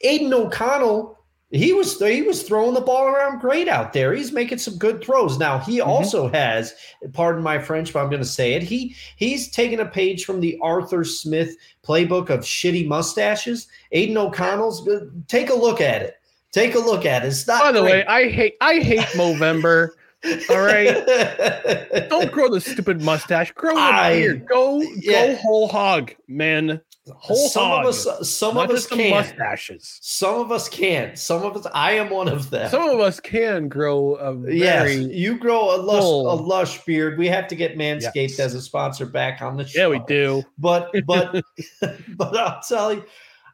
[0.01, 1.19] Aidan O'Connell.
[1.53, 4.15] He was he was throwing the ball around great out there.
[4.15, 5.37] He's making some good throws.
[5.39, 5.87] Now he Mhm.
[5.87, 6.75] also has,
[7.13, 8.63] pardon my French, but I'm going to say it.
[8.63, 13.67] He he's taken a page from the Arthur Smith playbook of shitty mustaches.
[13.91, 14.89] Aidan O'Connell's.
[15.27, 16.15] Take a look at it.
[16.53, 17.29] Take a look at it.
[17.29, 17.61] It's not.
[17.63, 18.05] By the way.
[18.07, 19.89] I hate I hate Movember.
[20.51, 22.09] All right.
[22.11, 23.51] Don't grow the stupid mustache.
[23.53, 24.47] Grow a I- beard.
[24.47, 25.29] Go yeah.
[25.29, 26.81] go whole hog, man.
[27.13, 29.11] Whole some of us, some Not of us can.
[29.11, 29.99] mustaches.
[30.03, 31.19] Some of us can't.
[31.19, 31.67] Some of us.
[31.73, 32.71] I am one of them.
[32.71, 37.19] Some of us can grow a yes, you grow a lush, full- a lush beard.
[37.19, 38.39] We have to get Manscaped Yes.
[38.41, 39.81] as a sponsor back on the show.
[39.81, 40.43] yeah we do.
[40.59, 41.43] But but
[42.17, 43.05] but I'll tell you,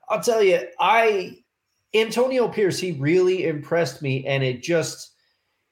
[0.09, 1.39] I'll tell you, I
[1.95, 5.13] Antonio Pierce, he really impressed me, and it just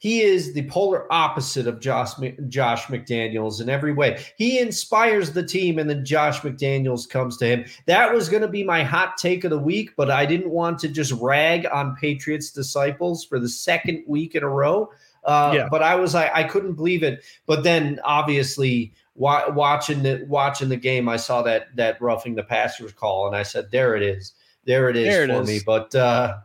[0.04, 2.10] he is the polar opposite of Josh
[2.48, 4.22] Josh McDaniels in every way.
[4.36, 7.64] He inspires the team, and then Josh McDaniels comes to him.
[7.86, 10.78] That was going to be my hot take of the week, but I didn't want
[10.80, 14.90] to just rag on Patriots disciples for the second week in a row.
[15.24, 15.68] Uh, Yeah.
[15.70, 17.24] But I was I, I couldn't believe it.
[17.46, 22.42] But then obviously wa- watching the watching the game, I saw that that roughing the
[22.42, 24.34] passers call, and I said, "There it is,
[24.66, 25.48] there it is There it for is.
[25.48, 26.36] me." But uh,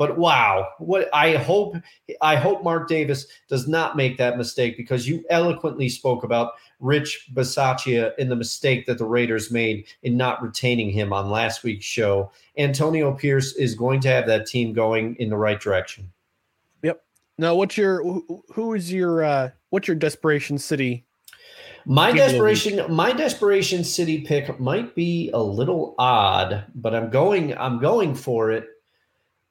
[0.00, 1.76] but wow, what I hope
[2.22, 7.28] I hope Mark Davis does not make that mistake because you eloquently spoke about Rich
[7.34, 11.84] Bisaccia in the mistake that the Raiders made in not retaining him on last week's
[11.84, 12.32] show.
[12.56, 16.10] Antonio Pierce is going to have that team going in the right direction.
[16.82, 17.02] Yep.
[17.36, 21.04] Now, what's your who- is your uh what's your desperation city?
[21.84, 27.78] My desperation, my desperation city pick might be a little odd, but I'm going, I'm
[27.78, 28.66] going for it.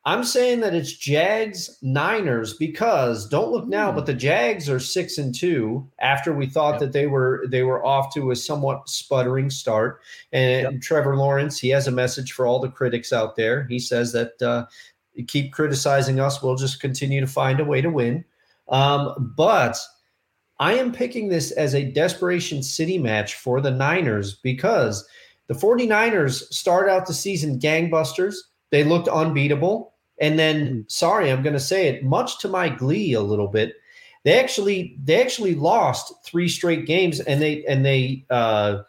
[0.09, 3.95] I'm saying that it's Jags Niners because don't look now, Hmm.
[3.97, 6.79] but the Jags are six and two after we thought Yep.
[6.79, 10.01] that they were they were off to a somewhat sputtering start.
[10.31, 13.65] And Trevor Lawrence, he has a message for all the critics out there.
[13.69, 14.65] He says that uh,
[15.27, 18.25] keep criticizing us, we'll just continue to find a way to win.
[18.69, 19.77] Um, but
[20.59, 25.07] I am picking this as a desperation city match for the Niners because
[25.45, 28.37] the 49ers start out the season gangbusters.
[28.71, 29.93] They looked unbeatable.
[30.19, 33.75] And then, sorry, I'm going to say it, much to my glee a little bit,
[34.25, 38.79] they actually they actually lost three straight games, and they and they uh,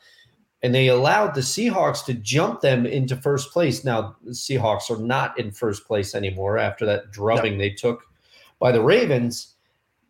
[0.62, 3.84] and they allowed the Seahawks to jump them into first place.
[3.84, 8.02] Now the Seahawks are not in first place anymore after that drubbing they took
[8.58, 9.54] by the Ravens.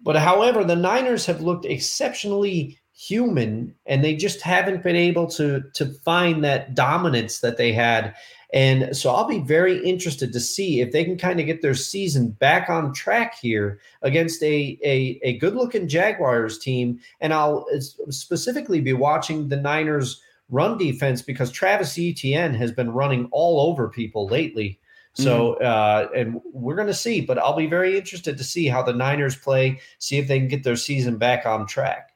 [0.03, 5.63] But however, the Niners have looked exceptionally human, and they just haven't been able to
[5.75, 8.15] to find that dominance that they had.
[8.53, 11.75] And so I'll be very interested to see if they can kind of get their
[11.75, 16.99] season back on track here against a a, a good looking Jaguars team.
[17.21, 17.67] And I'll
[18.09, 23.89] specifically be watching the Niners run defense because Travis Etienne has been running all over
[23.89, 24.81] people lately.
[25.15, 28.83] So, uh, and we're going to see, but I'll be very interested to see how
[28.83, 32.10] the Niners play, see if they can get their season back on track.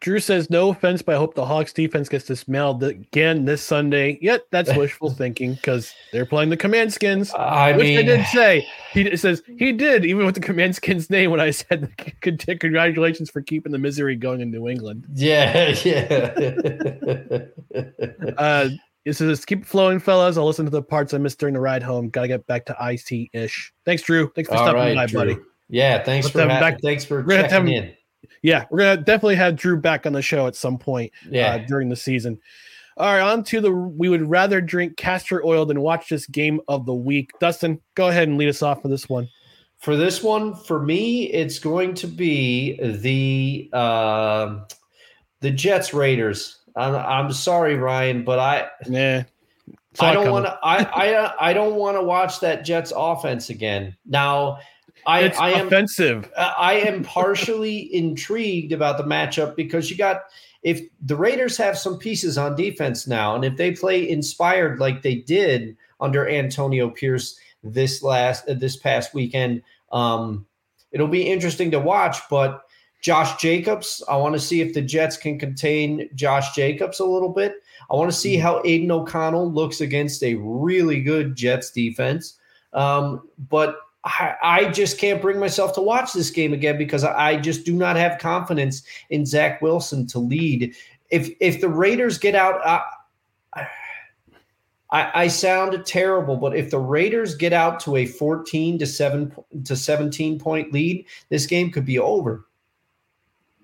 [0.00, 4.18] Drew says, "No offense, but I hope the Hawks defense gets dismantled again this Sunday."
[4.20, 7.32] Yet that's wishful thinking because they're playing the Command Skins.
[7.34, 8.66] I which mean, I did say.
[8.92, 13.42] He says he did even with the Command Skins name when I said congratulations for
[13.42, 15.06] keeping the misery going in New England.
[15.14, 16.34] yeah, yeah.
[18.38, 18.68] Uh,
[19.04, 20.36] it says keep flowing, fellas.
[20.36, 22.08] I'll listen to the parts I missed during the ride home.
[22.08, 23.72] Got to get back to IC ish.
[23.84, 24.30] Thanks, Drew.
[24.34, 25.20] Thanks for All stopping right, by, Drew.
[25.20, 25.36] buddy.
[25.68, 27.62] Yeah, thanks Let's for have him ha- back- thanks for we're gonna have to have
[27.66, 27.94] checking in.
[28.42, 31.12] Yeah, we're gonna definitely have Drew back on the show at some point.
[31.28, 32.38] Yeah, uh, during the season.
[32.96, 36.60] All right, on to the we would rather drink castor oil than watch this game
[36.68, 37.30] of the week.
[37.40, 39.28] Dustin, go ahead and lead us off for this one.
[39.78, 44.60] For this one, for me, it's going to be the uh,
[45.40, 46.60] the Jets Raiders.
[46.76, 49.24] I'm, I'm sorry, Ryan, but I Nah,
[50.00, 50.58] I don't want to.
[50.62, 53.96] I I I don't want to watch that Jets offense again.
[54.06, 54.58] Now,
[55.06, 56.30] I It's I am offensive.
[56.36, 60.22] I am partially intrigued about the matchup because you got
[60.62, 65.02] if the Raiders have some pieces on defense now, and if they play inspired like
[65.02, 69.62] they did under Antonio Pierce this last uh, this past weekend,
[69.92, 70.46] um,
[70.90, 72.18] it'll be interesting to watch.
[72.30, 72.62] But
[73.02, 77.28] Josh Jacobs, I want to see if the Jets can contain Josh Jacobs a little
[77.28, 77.56] bit.
[77.90, 82.38] I want to see how Aidan O'Connell looks against a really good Jets defense.
[82.72, 87.64] Um, but I, just can't bring myself to watch this game again because I, just
[87.64, 90.74] do not have confidence in Zach Wilson to lead.
[91.10, 92.82] If if the Raiders get out, I,
[94.90, 99.34] I, I sound terrible, but if the Raiders get out to a 14 to 7
[99.64, 102.46] to 17 point lead, this game could be over.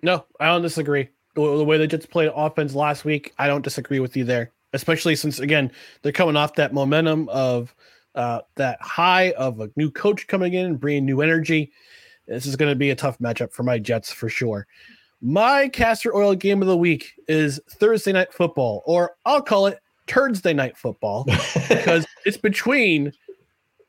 [0.03, 1.09] No, I don't disagree.
[1.35, 4.51] The way the Jets played offense last week, I don't disagree with you there.
[4.73, 5.73] Especially since again
[6.03, 7.75] they're coming off that momentum of
[8.15, 11.73] uh, that high of a new coach coming in and bringing new energy.
[12.27, 14.67] This is going to be a tough matchup for my Jets for sure.
[15.23, 19.81] My castor oil game of the week is Thursday night football, or I'll call it
[20.07, 21.25] Thursday night football,
[21.69, 23.13] because it's between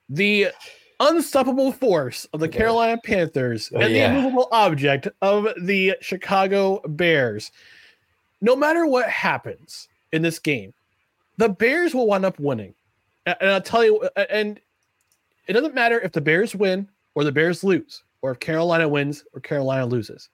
[0.09, 0.47] the
[0.99, 4.11] unstoppable force of the Carolina Panthers Oh, and yeah.
[4.11, 7.51] the immovable object of the Chicago Bears.
[8.41, 10.73] No matter what happens in this game,
[11.37, 12.73] the Bears will wind up winning.
[13.25, 14.59] And I'll tell you, and
[15.47, 19.23] it doesn't matter if the Bears win or the Bears lose, or if Carolina wins
[19.33, 20.29] or Carolina loses,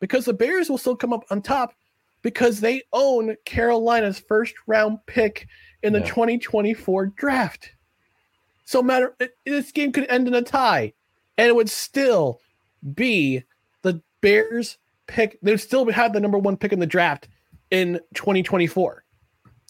[0.00, 1.74] because the Bears will still come up on top
[2.22, 5.46] because they own Carolina's first round pick
[5.82, 6.06] in the Yeah.
[6.06, 7.72] 2024 draft.
[8.64, 9.14] So matter
[9.44, 10.92] this game could end in a tie,
[11.36, 12.40] and it would still
[12.94, 13.42] be
[13.82, 15.38] the Bears pick.
[15.42, 17.28] They'd still have the number one pick in the draft
[17.70, 19.01] in 2024.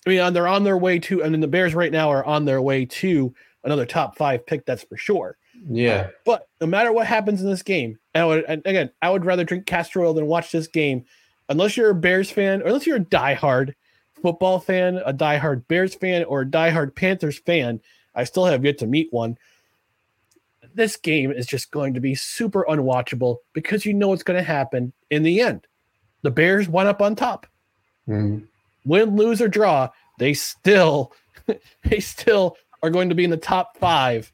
[0.07, 2.45] I mean, they're on their way to, and then the Bears right now are on
[2.45, 3.35] their way to
[3.65, 4.67] another top five pick.
[4.67, 5.37] That's for sure.
[5.69, 6.09] Yeah.
[6.25, 9.25] But no matter what happens in this game, and, I would, and again, I would
[9.25, 11.05] rather drink castor oil than watch this game,
[11.49, 13.75] unless you're a Bears fan, or unless you're a diehard
[14.21, 17.81] football fan, a diehard Bears fan, or a diehard Panthers fan.
[18.15, 19.39] I still have yet to meet one.
[20.75, 24.43] This game is just going to be super unwatchable because you know what's going to
[24.43, 25.67] happen in the end.
[26.23, 27.47] The Bears went up on top
[28.09, 28.49] Mhm.
[28.85, 29.89] Win, lose, or draw,
[30.19, 31.13] they still
[31.85, 34.33] they still are going to be in the top five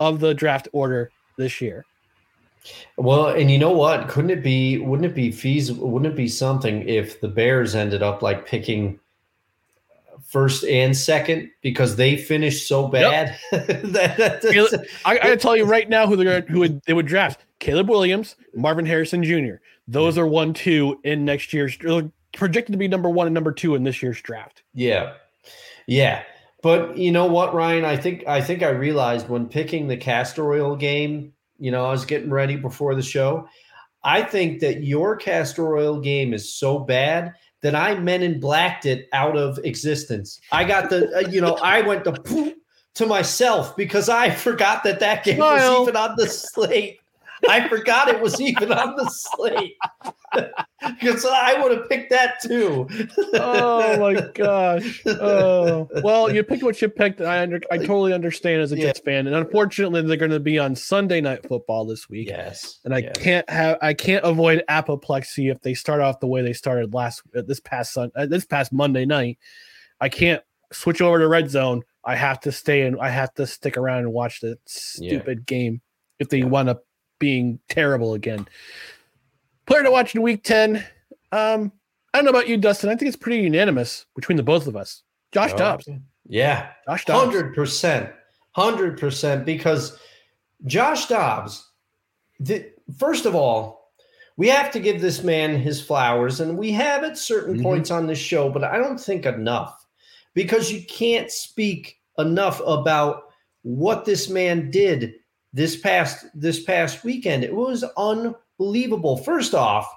[0.00, 1.84] of the draft order this year.
[2.96, 4.08] Well, and you know what?
[4.08, 4.78] Couldn't it be?
[4.78, 5.90] Wouldn't it be feasible?
[5.90, 8.98] Wouldn't it be something if the Bears ended up like picking
[10.26, 13.36] first and second because they finished so bad?
[13.52, 17.06] that, that- that's- I, I tell you right now who they're who would, they would
[17.06, 19.56] draft: Caleb Williams, Marvin Harrison Jr.
[19.86, 21.76] Those are one, two in next year's
[22.34, 24.62] projected to be number one and number two in this year's draft.
[24.74, 25.14] Yeah.
[25.86, 26.22] Yeah.
[26.62, 27.84] But you know what, Ryan?
[27.84, 31.90] I think I think I realized when picking the castor oil game, you know, I
[31.90, 33.46] was getting ready before the show.
[34.02, 38.86] I think that your castor oil game is so bad that I men in blacked
[38.86, 40.40] it out of existence.
[40.52, 42.54] I got the, uh, you know, I went to
[42.94, 45.80] to myself because I forgot that that game Smile.
[45.80, 46.98] was even on the slate.
[47.48, 49.76] I forgot it was even on the slate
[51.00, 52.88] because I would have picked that too.
[53.34, 55.02] Oh my gosh!
[55.06, 57.20] Oh well, you picked what you picked.
[57.20, 58.86] I under, I totally understand as a Yeah.
[58.86, 62.28] Jets fan, and unfortunately, they're going to be on Sunday night football this week.
[62.28, 62.80] Yes.
[62.84, 63.16] and I yes.
[63.16, 67.22] can't have I can't avoid apoplexy if they start off the way they started last
[67.36, 69.38] uh, this past sun uh, this past Monday night.
[70.00, 70.42] I can't
[70.72, 71.82] switch over to red zone.
[72.04, 75.80] I have to stay and I have to stick around and watch the stupid game
[76.18, 76.84] if they want up
[77.24, 78.46] being terrible again.
[79.64, 80.76] Player to watch in week 10.
[81.32, 81.72] Um,
[82.12, 82.90] I don't know about you, Dustin.
[82.90, 85.02] I think it's pretty unanimous between the both of us.
[85.32, 85.88] Josh Oh, Dobbs.
[86.28, 86.68] Yeah.
[86.86, 87.24] Josh Dobbs.
[87.24, 88.10] Hundred percent.
[88.52, 89.46] Hundred percent.
[89.46, 89.98] Because
[90.66, 91.66] Josh Dobbs,
[92.40, 93.90] the, first of all,
[94.36, 97.62] we have to give this man his flowers, and we have at certain Mhm.
[97.62, 99.74] points on this show, but I don't think enough
[100.34, 103.22] because you can't speak enough about
[103.62, 105.14] what this man did
[105.54, 107.44] this past this past weekend.
[107.44, 109.16] It was unbelievable.
[109.16, 109.90] First off,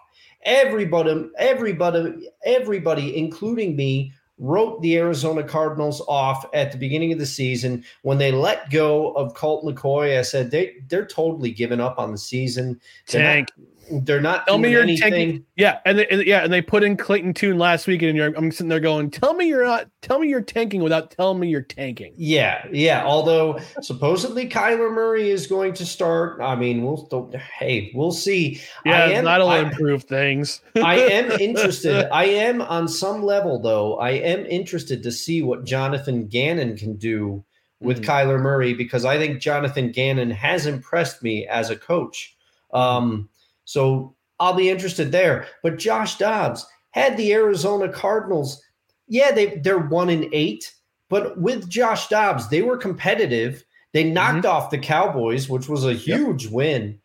[0.43, 7.25] everybody, everybody, everybody, including me, wrote the Arizona Cardinals off at the beginning of the
[7.25, 10.17] season when they let go of Colt McCoy.
[10.17, 12.79] I said they they're totally giving up on the season.
[13.09, 13.49] They're not- Tank.
[13.91, 15.11] They're not Tell me you're anything.
[15.11, 15.45] tanking.
[15.55, 18.33] Yeah, and, they, and yeah, and they put in Clayton Tune last week, and you're,
[18.35, 19.87] I'm sitting there going, "Tell me you're not.
[20.01, 23.03] Tell me you're tanking without telling me you're tanking." Yeah, yeah.
[23.05, 26.41] Although supposedly Kyler Murray is going to start.
[26.41, 28.61] I mean, we'll hey, we'll see.
[28.85, 30.61] Yeah, I am, that'll I, improve things.
[30.75, 32.07] I am interested.
[32.13, 33.97] I am on some level, though.
[33.99, 37.43] I am interested to see what Jonathan Gannon can do
[37.79, 38.05] with Mhm.
[38.05, 42.35] Kyler Murray because I think Jonathan Gannon has impressed me as a coach.
[42.73, 43.29] Um,
[43.67, 45.45] so I'll be interested there.
[45.61, 48.61] But Josh Dobbs had the Arizona Cardinals.
[49.07, 50.73] Yeah, they they're one in eight,
[51.09, 53.63] but with Josh Dobbs, they were competitive.
[53.93, 56.97] They knocked off the Cowboys, which was a huge win.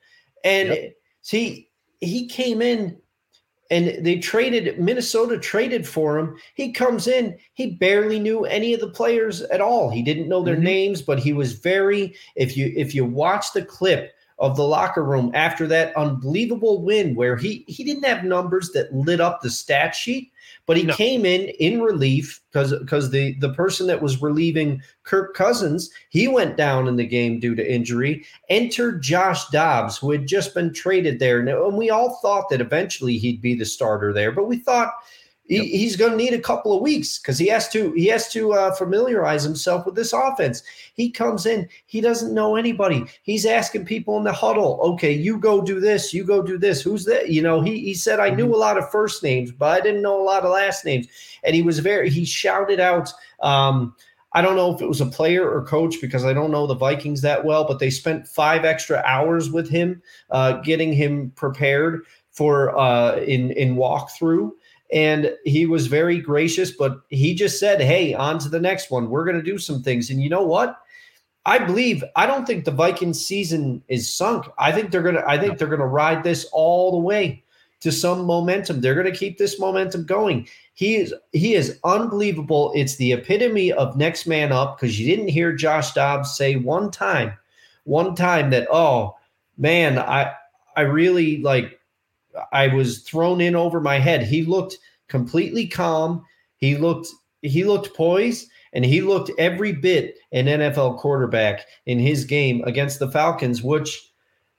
[0.45, 0.93] And Yep.
[1.23, 1.69] see,
[2.01, 2.97] he came in
[3.71, 6.37] and they traded Minnesota traded for him.
[6.55, 9.91] He comes in, he barely knew any of the players at all.
[9.91, 10.63] He didn't know their Mhm.
[10.63, 14.13] names, but he was very if you if you watch the clip
[14.43, 18.93] of the locker room after that unbelievable win where he he didn't have numbers that
[18.93, 20.33] lit up the stat sheet,
[20.67, 20.95] but he no.
[20.95, 26.27] came in in relief because because the the person that was relieving Kirk Cousins he
[26.27, 28.27] went down in the game due to injury.
[28.49, 33.19] Entered Josh Dobbs who had just been traded there, and we all thought that eventually
[33.19, 34.93] he'd be the starter there, but we thought
[35.53, 38.33] he, he's going to need a couple of weeks because he has to he has
[38.33, 40.63] to uh, familiarize himself with this offense.
[40.95, 43.05] He comes in, he doesn't know anybody.
[43.23, 46.81] He's asking people in the huddle, "Okay, you go do this, you go do this.
[46.81, 48.55] Who's that?" You know, he he said, "I knew mm-hmm.
[48.55, 51.07] a lot of first names, but I didn't know a lot of last names."
[51.45, 53.13] And he was very he shouted out.
[53.41, 53.95] Um,
[54.35, 56.75] I don't know if it was a player or coach because I don't know the
[56.75, 60.01] Vikings that well, but they spent five extra hours with him,
[60.31, 64.53] uh, getting him prepared for uh, in in walkthrough
[64.93, 69.09] and he was very gracious but he just said hey on to the next one.
[69.09, 70.11] We're going to do some things.
[70.11, 70.79] And you know what?
[71.45, 74.47] I believe i don't think the vikings season is sunk.
[74.59, 77.43] I think they're going to i think they're going to ride this all the way
[77.81, 78.81] to some momentum.
[78.81, 80.47] They're going to keep this momentum going.
[80.75, 82.73] He is he is unbelievable.
[82.77, 86.91] It's the epitome of next man up because you didn't hear josh dobbs say one
[86.91, 87.33] time
[87.85, 89.17] one time that oh
[89.59, 90.33] man i
[90.77, 91.81] i really like
[92.53, 94.23] I was thrown in over my head.
[94.23, 94.79] He looked
[95.09, 96.25] completely calm.
[96.57, 97.09] He looked
[97.43, 102.99] he looked poised and he looked every bit an NFL quarterback in his game against
[102.99, 104.13] the Falcons, which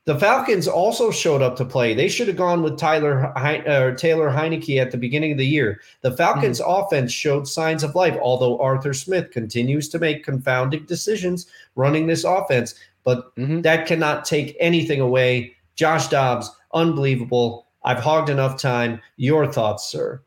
[0.06, 1.94] the Falcons also showed up to play.
[1.94, 5.80] They should have gone with Tyler uh, Taylor Heinicke at the beginning of the year.
[6.02, 6.84] The Falcons' mm-hmm.
[6.84, 12.26] offense showed signs of life, although Arthur Smith continues to make confounding decisions running this
[12.26, 12.76] offense.
[13.06, 13.62] But mm-hmm.
[13.62, 15.56] that cannot take anything away.
[15.76, 17.63] Josh Dobbs, unbelievable.
[17.84, 19.02] I've hogged enough time.
[19.18, 20.22] Your thoughts, sir?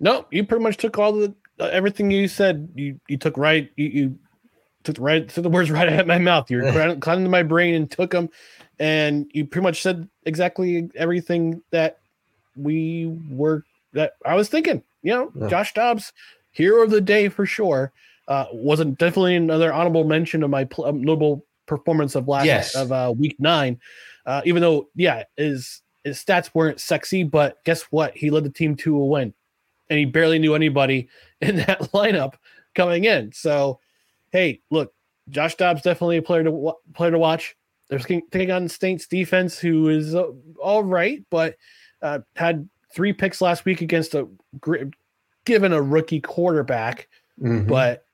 [0.00, 2.68] No, you pretty much took all the uh, everything you said.
[2.74, 3.70] You you took right.
[3.76, 4.18] You, you
[4.84, 6.50] took the right took the words right out of my mouth.
[6.50, 8.30] You're climbing into my brain and took them,
[8.78, 11.98] and you pretty much said exactly everything that
[12.56, 14.82] we were that I was thinking.
[15.02, 15.48] You know, yeah.
[15.48, 16.12] Josh Dobbs,
[16.50, 17.92] hero of the day for sure.
[18.26, 22.74] Uh, wasn't definitely another honorable mention of my pl- um, notable performance of last yes.
[22.74, 23.80] of uh, week nine.
[24.26, 28.16] Uh, even though, yeah, his his stats weren't sexy, but guess what?
[28.16, 29.32] He led the team to a win,
[29.90, 31.08] and he barely knew anybody
[31.40, 32.34] in that lineup
[32.74, 33.32] coming in.
[33.32, 33.80] So,
[34.32, 34.92] hey, look,
[35.30, 37.56] Josh Dobbs definitely a player to player to watch.
[37.88, 40.26] They're taking on Saints defense, who is uh,
[40.62, 41.56] all right, but
[42.02, 44.28] uh, had three picks last week against a
[45.44, 47.08] given a rookie quarterback,
[47.40, 47.66] mm-hmm.
[47.66, 48.04] but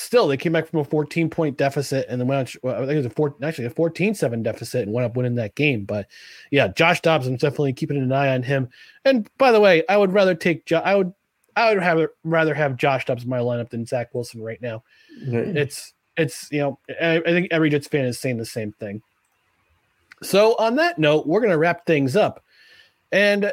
[0.00, 2.92] still they came back from a 14 point deficit and then went well, I think
[2.92, 5.84] it was a four actually a 14 7 deficit and went up winning that game.
[5.84, 6.08] But
[6.50, 8.68] yeah, Josh Dobbs, I'm definitely keeping an eye on him.
[9.04, 11.12] And by the way, I would rather take jo- I would
[11.56, 14.82] I would have rather have Josh Dobbs in my lineup than Zach Wilson right now.
[15.22, 15.56] Mm-hmm.
[15.56, 19.02] It's it's you know I, I think every Jets fan is saying the same thing.
[20.22, 22.42] So on that note, we're gonna wrap things up.
[23.12, 23.52] And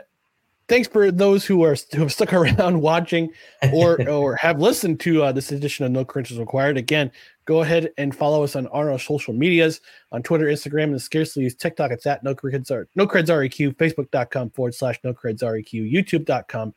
[0.67, 3.31] thanks for those who are who have stuck around watching
[3.73, 6.77] or or have listened to uh, this edition of No Credentials Required.
[6.77, 7.11] Again,
[7.45, 9.81] go ahead and follow us on our social medias
[10.11, 11.91] on Twitter, Instagram, and scarcely use TikTok.
[11.91, 16.73] It's at No Creds No Creds REQ, Facebook.com forward slash No Creds REQ, YouTube.com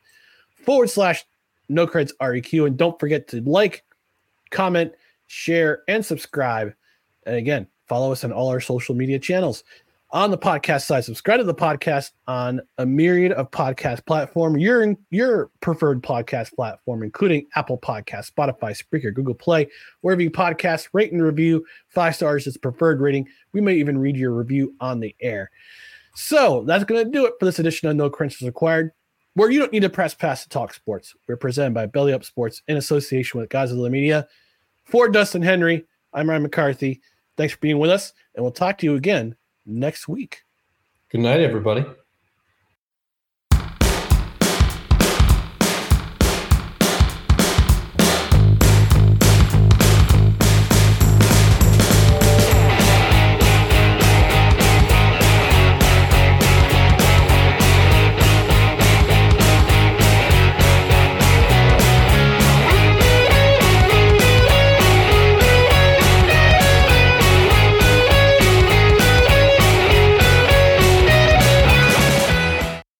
[0.65, 1.25] forward slash
[1.69, 3.83] No Creds REQ, and don't forget to like,
[4.49, 4.93] comment,
[5.27, 6.73] share, and subscribe.
[7.25, 9.63] And again, follow us on all our social media channels
[10.13, 11.05] on the podcast side.
[11.05, 17.03] Subscribe to the podcast on a myriad of podcast platform, your your preferred podcast platform,
[17.03, 19.67] including Apple Podcast, Spotify, Spreaker, Google Play,
[20.01, 21.65] wherever you podcast, rate and review.
[21.89, 23.27] Five stars is preferred rating.
[23.53, 25.49] We may even read your review on the air.
[26.13, 28.91] So that's going to do it for this edition of No Credentials Required,
[29.35, 31.13] where you don't need to press pass to talk sports.
[31.27, 34.27] We're presented by Belly Up Sports in association with Godzilla Media.
[34.83, 37.01] For Dustin Henry, I'm Ryan McCarthy.
[37.37, 39.37] Thanks for being with us, and we'll talk to you again
[39.71, 40.43] next week.
[41.09, 41.85] Good night, everybody.